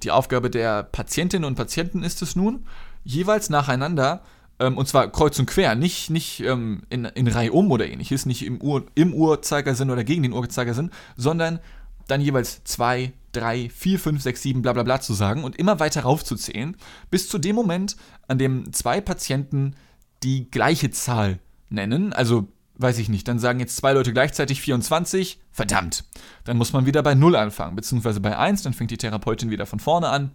Die 0.04 0.12
Aufgabe 0.12 0.50
der 0.50 0.84
Patientinnen 0.84 1.46
und 1.46 1.56
Patienten 1.56 2.04
ist 2.04 2.22
es 2.22 2.36
nun, 2.36 2.68
jeweils 3.04 3.50
nacheinander 3.50 4.22
ähm, 4.60 4.78
und 4.78 4.88
zwar 4.88 5.10
kreuz 5.12 5.40
und 5.40 5.46
quer, 5.46 5.76
nicht, 5.76 6.10
nicht 6.10 6.42
ähm, 6.42 6.84
in, 6.90 7.06
in 7.06 7.28
Reihe 7.28 7.52
um 7.52 7.72
oder 7.72 7.88
ähnliches, 7.88 8.26
nicht 8.26 8.46
im, 8.46 8.62
Ur, 8.62 8.86
im 8.96 9.14
Uhrzeigersinn 9.14 9.90
oder 9.90 10.04
gegen 10.04 10.24
den 10.24 10.34
Uhrzeigersinn, 10.34 10.92
sondern 11.16 11.60
dann 12.08 12.22
jeweils 12.22 12.64
zwei, 12.64 13.14
drei, 13.32 13.70
vier, 13.70 14.00
fünf, 14.00 14.22
sechs, 14.22 14.42
sieben, 14.42 14.62
bla 14.62 14.74
bla 14.74 14.84
bla 14.84 15.00
zu 15.00 15.14
sagen 15.14 15.44
und 15.44 15.56
immer 15.56 15.80
weiter 15.80 16.02
raufzuzählen, 16.02 16.76
bis 17.10 17.30
zu 17.30 17.38
dem 17.38 17.56
Moment, 17.56 17.96
an 18.28 18.38
dem 18.38 18.74
zwei 18.74 19.02
Patienten 19.02 19.76
die 20.24 20.50
gleiche 20.50 20.92
Zahl 20.92 21.40
nennen, 21.70 22.14
also 22.14 22.48
weiß 22.80 22.98
ich 22.98 23.10
nicht, 23.10 23.28
dann 23.28 23.40
sagen 23.40 23.60
jetzt 23.60 23.76
zwei 23.76 23.92
Leute 23.92 24.14
gleichzeitig 24.14 24.62
24, 24.62 25.40
verdammt, 25.52 26.06
dann 26.46 26.58
muss 26.58 26.74
man 26.74 26.86
wieder 26.86 27.04
bei 27.04 27.14
0 27.14 27.36
anfangen, 27.36 27.76
beziehungsweise 27.76 28.22
bei 28.22 28.38
1, 28.38 28.64
dann 28.64 28.74
fängt 28.74 28.92
die 28.92 28.98
Therapeutin 28.98 29.50
wieder 29.50 29.66
von 29.66 29.80
vorne 29.80 30.08
an. 30.08 30.32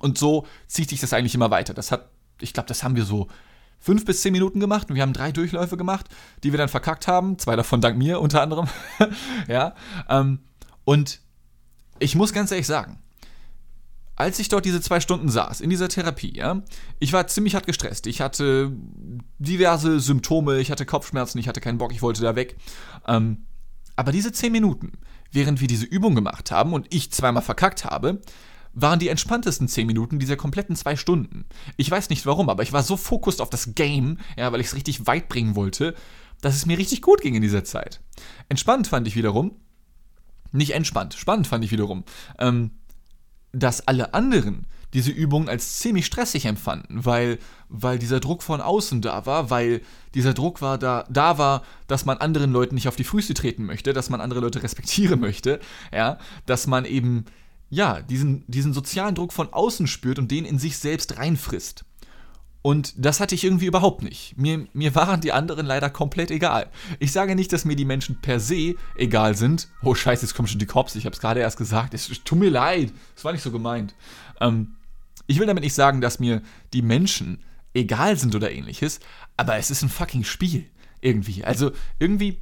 Und 0.00 0.18
so 0.18 0.46
zieht 0.66 0.88
sich 0.88 1.00
das 1.00 1.12
eigentlich 1.12 1.34
immer 1.34 1.50
weiter. 1.50 1.74
Das 1.74 1.92
hat 1.92 2.08
ich 2.42 2.52
glaube, 2.52 2.68
das 2.68 2.82
haben 2.82 2.96
wir 2.96 3.04
so 3.04 3.28
fünf 3.78 4.04
bis 4.04 4.22
zehn 4.22 4.32
Minuten 4.32 4.60
gemacht 4.60 4.88
und 4.88 4.96
wir 4.96 5.02
haben 5.02 5.12
drei 5.12 5.32
Durchläufe 5.32 5.76
gemacht, 5.76 6.06
die 6.44 6.52
wir 6.52 6.58
dann 6.58 6.68
verkackt 6.68 7.08
haben. 7.08 7.38
Zwei 7.38 7.56
davon 7.56 7.80
dank 7.80 7.98
mir 7.98 8.20
unter 8.20 8.40
anderem. 8.40 8.68
ja. 9.48 9.74
Ähm, 10.08 10.38
und 10.84 11.20
ich 11.98 12.14
muss 12.14 12.32
ganz 12.32 12.50
ehrlich 12.50 12.66
sagen, 12.66 12.98
als 14.14 14.38
ich 14.38 14.48
dort 14.48 14.64
diese 14.64 14.80
zwei 14.80 15.00
Stunden 15.00 15.28
saß, 15.28 15.60
in 15.60 15.70
dieser 15.70 15.88
Therapie, 15.88 16.36
ja, 16.36 16.62
ich 17.00 17.12
war 17.12 17.26
ziemlich 17.26 17.54
hart 17.54 17.66
gestresst. 17.66 18.06
Ich 18.06 18.20
hatte 18.20 18.72
diverse 19.38 20.00
Symptome, 20.00 20.58
ich 20.58 20.70
hatte 20.70 20.86
Kopfschmerzen, 20.86 21.38
ich 21.38 21.48
hatte 21.48 21.60
keinen 21.60 21.78
Bock, 21.78 21.92
ich 21.92 22.02
wollte 22.02 22.22
da 22.22 22.36
weg. 22.36 22.56
Ähm, 23.08 23.46
aber 23.96 24.12
diese 24.12 24.32
zehn 24.32 24.52
Minuten, 24.52 24.92
während 25.32 25.60
wir 25.60 25.68
diese 25.68 25.86
Übung 25.86 26.14
gemacht 26.14 26.50
haben 26.50 26.72
und 26.72 26.86
ich 26.94 27.10
zweimal 27.10 27.42
verkackt 27.42 27.84
habe, 27.84 28.20
waren 28.74 28.98
die 28.98 29.08
entspanntesten 29.08 29.68
10 29.68 29.86
Minuten 29.86 30.18
dieser 30.18 30.36
kompletten 30.36 30.76
zwei 30.76 30.96
Stunden. 30.96 31.44
Ich 31.76 31.90
weiß 31.90 32.10
nicht 32.10 32.26
warum, 32.26 32.48
aber 32.48 32.62
ich 32.62 32.72
war 32.72 32.82
so 32.82 32.96
fokussiert 32.96 33.42
auf 33.42 33.50
das 33.50 33.74
Game, 33.74 34.18
ja, 34.36 34.52
weil 34.52 34.60
ich 34.60 34.68
es 34.68 34.74
richtig 34.74 35.06
weit 35.06 35.28
bringen 35.28 35.54
wollte, 35.54 35.94
dass 36.40 36.56
es 36.56 36.66
mir 36.66 36.78
richtig 36.78 37.02
gut 37.02 37.20
ging 37.20 37.34
in 37.34 37.42
dieser 37.42 37.64
Zeit. 37.64 38.00
Entspannt 38.48 38.88
fand 38.88 39.06
ich 39.06 39.16
wiederum, 39.16 39.52
nicht 40.52 40.72
entspannt, 40.72 41.14
spannend 41.14 41.46
fand 41.46 41.64
ich 41.64 41.70
wiederum, 41.70 42.04
ähm, 42.38 42.72
dass 43.52 43.86
alle 43.86 44.14
anderen 44.14 44.66
diese 44.92 45.10
Übung 45.10 45.48
als 45.48 45.78
ziemlich 45.78 46.04
stressig 46.04 46.44
empfanden, 46.44 47.04
weil, 47.04 47.38
weil 47.68 47.98
dieser 47.98 48.20
Druck 48.20 48.42
von 48.42 48.60
außen 48.60 49.00
da 49.00 49.24
war, 49.24 49.48
weil 49.48 49.80
dieser 50.14 50.34
Druck 50.34 50.60
war 50.60 50.76
da, 50.76 51.06
da 51.08 51.38
war, 51.38 51.62
dass 51.86 52.04
man 52.04 52.18
anderen 52.18 52.52
Leuten 52.52 52.74
nicht 52.74 52.88
auf 52.88 52.96
die 52.96 53.04
Füße 53.04 53.32
treten 53.32 53.64
möchte, 53.64 53.94
dass 53.94 54.10
man 54.10 54.20
andere 54.20 54.40
Leute 54.40 54.62
respektieren 54.62 55.20
möchte, 55.20 55.60
ja, 55.92 56.18
dass 56.44 56.66
man 56.66 56.84
eben 56.84 57.24
ja, 57.72 58.02
diesen, 58.02 58.44
diesen 58.48 58.74
sozialen 58.74 59.14
Druck 59.14 59.32
von 59.32 59.50
außen 59.50 59.86
spürt 59.86 60.18
und 60.18 60.30
den 60.30 60.44
in 60.44 60.58
sich 60.58 60.76
selbst 60.76 61.16
reinfrisst. 61.16 61.86
Und 62.60 62.92
das 62.98 63.18
hatte 63.18 63.34
ich 63.34 63.44
irgendwie 63.44 63.64
überhaupt 63.64 64.02
nicht. 64.02 64.36
Mir, 64.36 64.68
mir 64.74 64.94
waren 64.94 65.22
die 65.22 65.32
anderen 65.32 65.64
leider 65.64 65.88
komplett 65.88 66.30
egal. 66.30 66.70
Ich 66.98 67.12
sage 67.12 67.34
nicht, 67.34 67.50
dass 67.50 67.64
mir 67.64 67.74
die 67.74 67.86
Menschen 67.86 68.20
per 68.20 68.40
se 68.40 68.74
egal 68.94 69.34
sind. 69.34 69.68
Oh 69.82 69.94
scheiße, 69.94 70.26
jetzt 70.26 70.34
kommen 70.34 70.48
schon 70.48 70.58
die 70.58 70.66
Cops, 70.66 70.94
ich 70.96 71.06
habe 71.06 71.14
es 71.14 71.20
gerade 71.20 71.40
erst 71.40 71.56
gesagt. 71.56 71.94
Es 71.94 72.08
tut 72.22 72.38
mir 72.38 72.50
leid, 72.50 72.92
das 73.14 73.24
war 73.24 73.32
nicht 73.32 73.42
so 73.42 73.50
gemeint. 73.50 73.94
Ähm, 74.38 74.74
ich 75.26 75.38
will 75.38 75.46
damit 75.46 75.64
nicht 75.64 75.74
sagen, 75.74 76.02
dass 76.02 76.20
mir 76.20 76.42
die 76.74 76.82
Menschen 76.82 77.42
egal 77.72 78.18
sind 78.18 78.34
oder 78.34 78.52
ähnliches, 78.52 79.00
aber 79.38 79.56
es 79.56 79.70
ist 79.70 79.82
ein 79.82 79.88
fucking 79.88 80.24
Spiel. 80.24 80.66
Irgendwie. 81.00 81.42
Also 81.42 81.72
irgendwie 81.98 82.38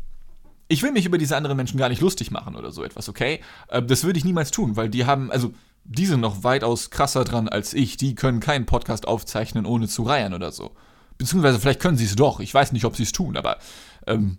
ich 0.71 0.85
will 0.85 0.93
mich 0.93 1.05
über 1.05 1.19
diese 1.19 1.37
anderen 1.37 1.57
Menschen 1.57 1.79
gar 1.79 1.89
nicht 1.89 2.01
lustig 2.01 2.31
machen 2.31 2.55
oder 2.55 2.71
so 2.71 2.85
etwas, 2.85 3.09
okay? 3.09 3.41
Äh, 3.69 3.83
das 3.83 4.05
würde 4.05 4.19
ich 4.19 4.25
niemals 4.25 4.53
tun, 4.53 4.77
weil 4.77 4.89
die 4.89 5.05
haben, 5.05 5.31
also 5.33 5.53
die 5.85 6.07
sind 6.07 6.21
noch 6.21 6.45
weitaus 6.45 6.91
krasser 6.91 7.25
dran 7.25 7.49
als 7.49 7.75
ich. 7.75 7.97
Die 7.97 8.15
können 8.15 8.39
keinen 8.39 8.67
Podcast 8.67 9.09
aufzeichnen, 9.09 9.67
ohne 9.67 9.89
zu 9.89 10.05
reiern 10.05 10.33
oder 10.33 10.53
so. 10.53 10.77
Beziehungsweise 11.19 11.59
vielleicht 11.59 11.81
können 11.81 11.97
sie 11.97 12.05
es 12.05 12.15
doch. 12.15 12.39
Ich 12.39 12.55
weiß 12.55 12.71
nicht, 12.71 12.85
ob 12.85 12.97
sie 12.97 13.03
es 13.03 13.11
tun, 13.11 13.37
aber 13.37 13.59
ähm, 14.07 14.39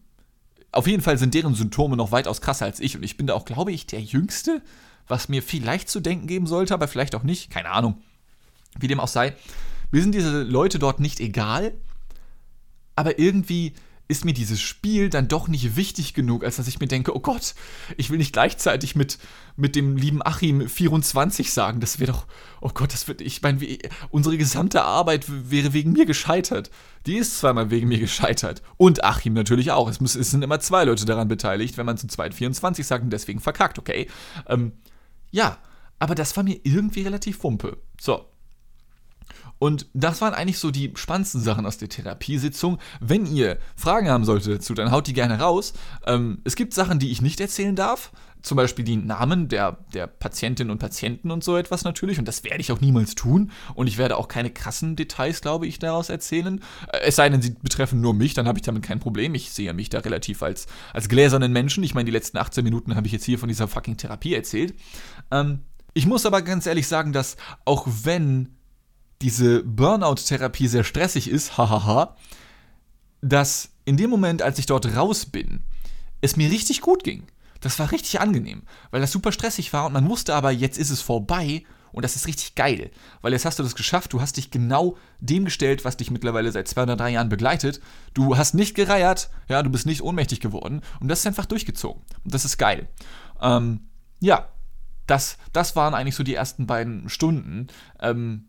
auf 0.72 0.88
jeden 0.88 1.04
Fall 1.04 1.17
sind 1.17 1.34
deren 1.34 1.54
Symptome 1.54 1.98
noch 1.98 2.13
weitaus 2.13 2.39
krasser 2.39 2.65
als 2.65 2.80
ich. 2.80 2.96
Und 2.96 3.04
ich 3.04 3.17
bin 3.17 3.28
da 3.28 3.34
auch, 3.34 3.44
glaube 3.44 3.74
ich, 3.74 3.86
der 3.86 4.02
Jüngste, 4.02 4.62
was 5.10 5.28
mir 5.28 5.44
vielleicht 5.44 5.89
zu 5.89 6.00
denken 6.00 6.28
geben 6.28 6.48
sollte, 6.48 6.74
aber 6.74 6.88
vielleicht 6.88 7.13
auch 7.13 7.24
nicht. 7.24 7.52
Keine 7.52 7.72
Ahnung. 7.72 8.02
Wie 8.80 8.88
dem 8.88 9.02
auch 9.02 9.10
sei. 9.10 9.36
Mir 9.91 10.02
sind 10.02 10.15
diese 10.15 10.44
Leute 10.44 10.80
dort 10.80 11.02
nicht 11.02 11.20
egal, 11.20 11.74
aber 12.96 13.20
irgendwie 13.20 13.74
ist 14.12 14.26
mir 14.26 14.34
dieses 14.34 14.60
Spiel 14.60 15.10
dann 15.10 15.30
doch 15.30 15.47
nicht 15.47 15.78
wichtig 15.78 16.13
genug, 16.13 16.43
als 16.43 16.58
dass 16.58 16.67
ich 16.67 16.82
mir 16.82 16.88
denke, 16.88 17.15
oh 17.15 17.21
Gott, 17.21 17.56
ich 17.95 18.10
will 18.10 18.17
nicht 18.17 18.34
gleichzeitig 18.34 18.95
mit, 18.95 19.17
mit 19.56 19.76
dem 19.76 19.95
lieben 19.95 20.21
Achim 20.21 20.67
24 20.67 21.54
sagen. 21.54 21.80
Das 21.80 22.00
wäre 22.00 22.12
doch, 22.12 22.28
oh 22.60 22.71
Gott, 22.74 22.91
das 22.93 23.08
wird, 23.08 23.21
ich 23.21 23.41
meine, 23.41 23.65
unsere 24.10 24.38
gesamte 24.38 24.84
Arbeit 24.84 25.26
wäre 25.28 25.71
wegen 25.71 25.93
mir 25.93 26.06
gescheitert. 26.06 26.69
Die 27.06 27.15
ist 27.15 27.39
zweimal 27.39 27.71
wegen 27.71 27.88
mir 27.88 28.00
gescheitert. 28.00 28.62
Und 28.76 29.04
Achim 29.06 29.34
natürlich 29.34 29.71
auch. 29.71 29.89
Es, 29.89 30.02
muss, 30.02 30.15
es 30.15 30.30
sind 30.30 30.43
immer 30.43 30.60
zwei 30.60 30.84
Leute 30.84 31.06
daran 31.06 31.30
beteiligt, 31.30 31.78
wenn 31.78 31.86
man 31.86 31.97
zu 31.97 32.08
zweit 32.08 32.34
24 32.34 32.86
sagt 32.86 33.06
und 33.06 33.12
deswegen 33.12 33.39
verkackt, 33.39 33.80
okay? 33.80 34.10
Ähm, 34.47 34.74
ja, 35.32 35.58
aber 36.00 36.15
das 36.15 36.36
war 36.36 36.43
mir 36.43 36.60
irgendwie 36.63 37.04
relativ 37.04 37.43
wumpe. 37.43 37.78
So, 38.00 38.26
und 39.62 39.86
das 39.93 40.21
waren 40.21 40.34
eigentlich 40.34 40.58
so 40.58 40.71
die 40.71 40.91
spannendsten 40.95 41.39
Sachen 41.39 41.67
aus 41.67 41.78
der 41.78 41.88
Therapiesitzung. 41.88 42.80
Wenn 43.00 43.28
ihr 43.28 43.60
Fragen 43.76 44.10
haben 44.10 44.26
solltet 44.26 44.56
dazu, 44.56 44.74
dann 44.74 44.89
haut 44.89 45.06
die 45.06 45.13
gerne 45.13 45.39
raus. 45.39 45.74
Ähm, 46.08 46.39
es 46.45 46.56
gibt 46.56 46.74
Sachen, 46.74 46.97
die 46.97 47.12
ich 47.12 47.21
nicht 47.21 47.39
erzählen 47.39 47.76
darf. 47.76 48.12
Zum 48.41 48.56
Beispiel 48.56 48.84
die 48.84 48.95
Namen 48.95 49.50
der, 49.50 49.78
der 49.93 50.08
Patientinnen 50.08 50.71
und 50.71 50.80
Patienten 50.80 51.30
und 51.30 51.43
so 51.43 51.58
etwas 51.58 51.84
natürlich. 51.84 52.17
Und 52.17 52.28
das 52.28 52.43
werde 52.43 52.60
ich 52.60 52.71
auch 52.71 52.82
niemals 52.82 53.13
tun. 53.13 53.52
Und 53.76 53.86
ich 53.86 54.00
werde 54.00 54.17
auch 54.17 54.28
keine 54.28 54.50
krassen 54.50 54.95
Details, 54.95 55.41
glaube 55.41 55.67
ich, 55.67 55.78
daraus 55.78 56.10
erzählen. 56.10 56.60
Äh, 56.91 57.02
es 57.02 57.17
sei 57.17 57.30
denn, 57.30 57.43
sie 57.43 57.52
betreffen 57.52 58.02
nur 58.02 58.15
mich, 58.15 58.34
dann 58.34 58.47
habe 58.47 58.58
ich 58.58 58.63
damit 58.63 58.82
kein 58.82 59.00
Problem. 59.00 59.36
Ich 59.36 59.52
sehe 59.52 59.71
mich 59.76 59.89
da 59.89 60.00
relativ 60.00 60.41
als, 60.41 60.65
als 60.91 61.08
gläsernen 61.08 61.54
Menschen. 61.54 61.84
Ich 61.84 61.93
meine, 61.93 62.06
die 62.06 62.12
letzten 62.12 62.39
18 62.39 62.63
Minuten 62.63 62.95
habe 62.95 63.06
ich 63.06 63.13
jetzt 63.13 63.26
hier 63.26 63.38
von 63.38 63.47
dieser 63.47 63.67
fucking 63.67 63.97
Therapie 63.97 64.34
erzählt. 64.34 64.74
Ähm, 65.30 65.60
ich 65.93 66.08
muss 66.08 66.26
aber 66.26 66.41
ganz 66.41 66.65
ehrlich 66.65 66.88
sagen, 66.88 67.13
dass 67.13 67.38
auch 67.63 67.86
wenn 68.04 68.58
diese 69.22 69.64
Burnout-Therapie 69.64 70.68
sehr 70.68 70.84
stressig 70.84 71.30
ist, 71.30 71.58
hahaha, 71.58 72.16
dass 73.22 73.70
in 73.86 73.98
dem 73.98 74.10
Moment, 74.10 74.42
als 74.42 74.60
ich 74.60 74.66
dort 74.66 74.96
raus 74.96 75.26
bin, 75.26 75.62
es 76.22 76.36
mir 76.36 76.50
richtig 76.52 76.82
gut 76.82 77.04
ging. 77.04 77.24
Das 77.60 77.78
war 77.78 77.92
richtig 77.92 78.20
angenehm, 78.20 78.64
weil 78.90 79.02
das 79.02 79.12
super 79.12 79.32
stressig 79.32 79.72
war 79.72 79.86
und 79.86 79.94
man 79.94 80.10
wusste 80.10 80.34
aber, 80.34 80.52
jetzt 80.52 80.80
ist 80.80 80.90
es 80.90 81.02
vorbei 81.02 81.64
und 81.92 82.04
das 82.04 82.16
ist 82.16 82.26
richtig 82.26 82.56
geil, 82.56 82.90
weil 83.22 83.34
jetzt 83.34 83.46
hast 83.46 83.60
du 83.60 83.64
das 83.64 83.76
geschafft, 83.76 84.14
du 84.14 84.22
hast 84.22 84.38
dich 84.38 84.50
genau 84.50 84.98
dem 85.20 85.46
gestellt, 85.46 85.86
was 85.86 85.98
dich 85.98 86.10
mittlerweile 86.10 86.52
seit 86.52 86.68
zwei 86.68 86.84
oder 86.84 86.96
drei 86.96 87.12
Jahren 87.12 87.30
begleitet. 87.30 87.82
Du 88.14 88.38
hast 88.38 88.56
nicht 88.56 88.76
gereiert, 88.76 89.30
ja, 89.48 89.62
du 89.62 89.70
bist 89.70 89.86
nicht 89.86 90.02
ohnmächtig 90.02 90.40
geworden 90.40 90.82
und 91.00 91.08
das 91.08 91.20
ist 91.20 91.28
einfach 91.28 91.46
durchgezogen. 91.46 92.02
Und 92.24 92.34
das 92.34 92.46
ist 92.46 92.58
geil. 92.58 92.88
Ähm, 93.42 93.82
ja, 94.20 94.50
das, 95.06 95.38
das 95.54 95.76
waren 95.76 95.94
eigentlich 95.94 96.16
so 96.16 96.24
die 96.24 96.36
ersten 96.36 96.66
beiden 96.66 97.10
Stunden. 97.10 97.68
Ähm, 98.00 98.48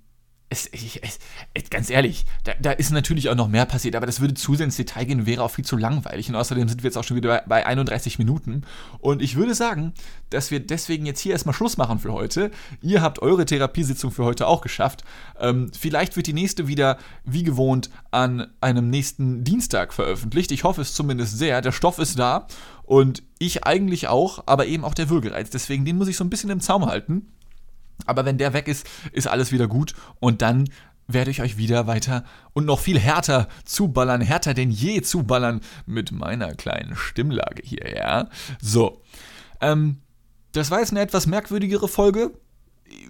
es, 0.53 0.69
ich, 0.73 1.01
es, 1.03 1.71
ganz 1.71 1.89
ehrlich, 1.89 2.27
da, 2.45 2.53
da, 2.61 2.73
ist 2.73 2.91
natürlich 2.91 3.31
auch 3.31 3.35
noch 3.35 3.49
mehr 3.49 3.65
passiert, 3.65 3.97
aber 3.97 4.05
das 4.07 4.21
würde 4.21 4.35
zu 4.35 4.55
sehr 4.55 4.65
ins 4.65 4.77
Detail 4.77 5.07
gehen, 5.07 5.27
wäre 5.27 5.43
auch 5.43 5.51
viel 5.51 5.65
zu 5.65 5.77
langweilig. 5.77 6.29
Und 6.29 6.37
außerdem 6.37 6.69
sind 6.69 6.83
wir 6.83 6.89
jetzt 6.89 6.99
auch 6.99 7.05
schon 7.05 7.17
wieder 7.17 7.29
bei, 7.29 7.43
bei 7.47 7.67
31 7.67 8.19
Minuten. 8.19 8.63
Und 8.99 9.23
ich 9.23 9.37
würde 9.37 9.55
sagen, 9.55 9.95
dass 10.31 10.51
wir 10.51 10.61
deswegen 10.61 11.07
jetzt 11.07 11.21
hier 11.21 11.33
erstmal 11.33 11.55
Schluss 11.55 11.79
machen 11.79 11.99
für 11.99 12.13
heute. 12.13 12.51
Ihr 12.83 13.01
habt 13.01 13.21
eure 13.21 13.47
Therapiesitzung 13.47 14.11
für 14.11 14.25
heute 14.25 14.47
auch 14.47 14.61
geschafft. 14.61 15.05
Ähm, 15.41 15.71
vielleicht 15.79 16.17
wird 16.17 16.27
die 16.27 16.35
nächste 16.35 16.69
wieder, 16.69 16.99
wie 17.25 17.43
gewohnt, 17.43 17.89
an 18.11 18.49
einem 18.61 18.91
nächsten 18.91 19.45
Dienstag 19.45 19.95
veröffentlicht. 19.95 20.53
Ich 20.53 20.65
hoffe 20.65 20.83
es 20.83 20.93
zumindest 20.93 21.39
sehr. 21.39 21.63
Der 21.63 21.73
Stoff 21.73 21.99
ist 21.99 22.19
da 22.19 22.47
und 22.85 23.23
ich 23.39 23.65
eigentlich 23.65 24.09
auch, 24.09 24.45
aber 24.47 24.67
eben 24.67 24.85
auch 24.85 24.95
der 24.95 25.09
Würgereiz. 25.09 25.49
Deswegen, 25.49 25.87
den 25.87 25.97
muss 25.97 26.09
ich 26.09 26.17
so 26.19 26.25
ein 26.25 26.31
bisschen 26.31 26.51
im 26.51 26.61
Zaum 26.61 26.87
halten. 26.87 27.33
Aber 28.07 28.25
wenn 28.25 28.39
der 28.39 28.53
weg 28.53 28.69
ist, 28.69 28.87
ist 29.13 29.27
alles 29.27 29.53
wieder 29.53 29.69
gut 29.69 29.95
und 30.21 30.43
dann 30.43 30.69
werde 31.09 31.31
ich 31.31 31.43
euch 31.43 31.57
wieder 31.57 31.87
weiter 31.87 32.25
und 32.53 32.65
noch 32.65 32.81
viel 32.81 32.99
härter 32.99 33.49
zuballern, 33.65 34.21
härter 34.21 34.55
denn 34.55 34.71
je 34.71 35.03
zuballern 35.03 35.61
mit 35.87 36.13
meiner 36.13 36.55
kleinen 36.55 36.97
Stimmlage 36.97 37.63
hier, 37.65 37.95
ja. 37.95 38.29
So. 38.61 39.03
Ähm, 39.61 39.99
das 40.53 40.71
war 40.71 40.81
jetzt 40.81 40.91
eine 40.91 41.01
etwas 41.01 41.27
merkwürdigere 41.27 41.89
Folge 41.89 42.33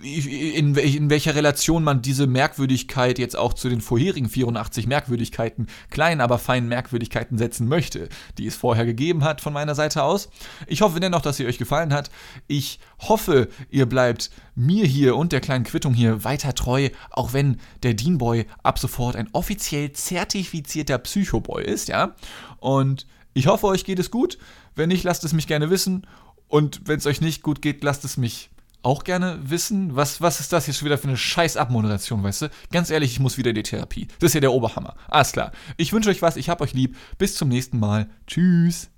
in, 0.02 0.74
in, 0.74 1.10
welcher 1.10 1.34
Relation 1.34 1.84
man 1.84 2.02
diese 2.02 2.26
Merkwürdigkeit 2.26 3.18
jetzt 3.18 3.36
auch 3.36 3.52
zu 3.52 3.68
den 3.68 3.80
vorherigen 3.80 4.28
84 4.28 4.86
Merkwürdigkeiten, 4.86 5.68
kleinen, 5.90 6.20
aber 6.20 6.38
feinen 6.38 6.68
Merkwürdigkeiten 6.68 7.38
setzen 7.38 7.68
möchte, 7.68 8.08
die 8.38 8.46
es 8.46 8.56
vorher 8.56 8.84
gegeben 8.84 9.24
hat 9.24 9.40
von 9.40 9.52
meiner 9.52 9.74
Seite 9.74 10.02
aus. 10.02 10.28
Ich 10.66 10.82
hoffe 10.82 11.00
dennoch, 11.00 11.22
dass 11.22 11.36
sie 11.36 11.46
euch 11.46 11.58
gefallen 11.58 11.92
hat. 11.92 12.10
Ich 12.46 12.80
hoffe, 12.98 13.48
ihr 13.70 13.86
bleibt 13.86 14.30
mir 14.54 14.86
hier 14.86 15.16
und 15.16 15.32
der 15.32 15.40
kleinen 15.40 15.64
Quittung 15.64 15.94
hier 15.94 16.24
weiter 16.24 16.54
treu, 16.54 16.88
auch 17.10 17.32
wenn 17.32 17.58
der 17.82 17.94
Deanboy 17.94 18.46
ab 18.62 18.78
sofort 18.78 19.16
ein 19.16 19.28
offiziell 19.32 19.92
zertifizierter 19.92 20.98
Psychoboy 20.98 21.64
ist, 21.64 21.88
ja. 21.88 22.14
Und 22.58 23.06
ich 23.34 23.46
hoffe, 23.46 23.66
euch 23.66 23.84
geht 23.84 23.98
es 23.98 24.10
gut. 24.10 24.38
Wenn 24.74 24.88
nicht, 24.88 25.04
lasst 25.04 25.24
es 25.24 25.32
mich 25.32 25.46
gerne 25.46 25.70
wissen. 25.70 26.06
Und 26.48 26.82
wenn 26.84 26.98
es 26.98 27.06
euch 27.06 27.20
nicht 27.20 27.42
gut 27.42 27.62
geht, 27.62 27.82
lasst 27.82 28.04
es 28.04 28.16
mich 28.16 28.50
auch 28.82 29.04
gerne 29.04 29.38
wissen, 29.42 29.96
was, 29.96 30.20
was 30.20 30.40
ist 30.40 30.52
das 30.52 30.66
jetzt 30.66 30.78
schon 30.78 30.86
wieder 30.86 30.98
für 30.98 31.08
eine 31.08 31.16
scheiß 31.16 31.56
Abmoderation, 31.56 32.22
weißt 32.22 32.42
du? 32.42 32.50
Ganz 32.70 32.90
ehrlich, 32.90 33.12
ich 33.12 33.20
muss 33.20 33.38
wieder 33.38 33.50
in 33.50 33.56
die 33.56 33.62
Therapie. 33.62 34.08
Das 34.18 34.30
ist 34.30 34.34
ja 34.34 34.40
der 34.40 34.52
Oberhammer. 34.52 34.94
Alles 35.08 35.32
klar. 35.32 35.52
Ich 35.76 35.92
wünsche 35.92 36.10
euch 36.10 36.22
was, 36.22 36.36
ich 36.36 36.48
hab 36.48 36.60
euch 36.60 36.72
lieb. 36.72 36.96
Bis 37.18 37.34
zum 37.34 37.48
nächsten 37.48 37.78
Mal. 37.78 38.08
Tschüss. 38.26 38.91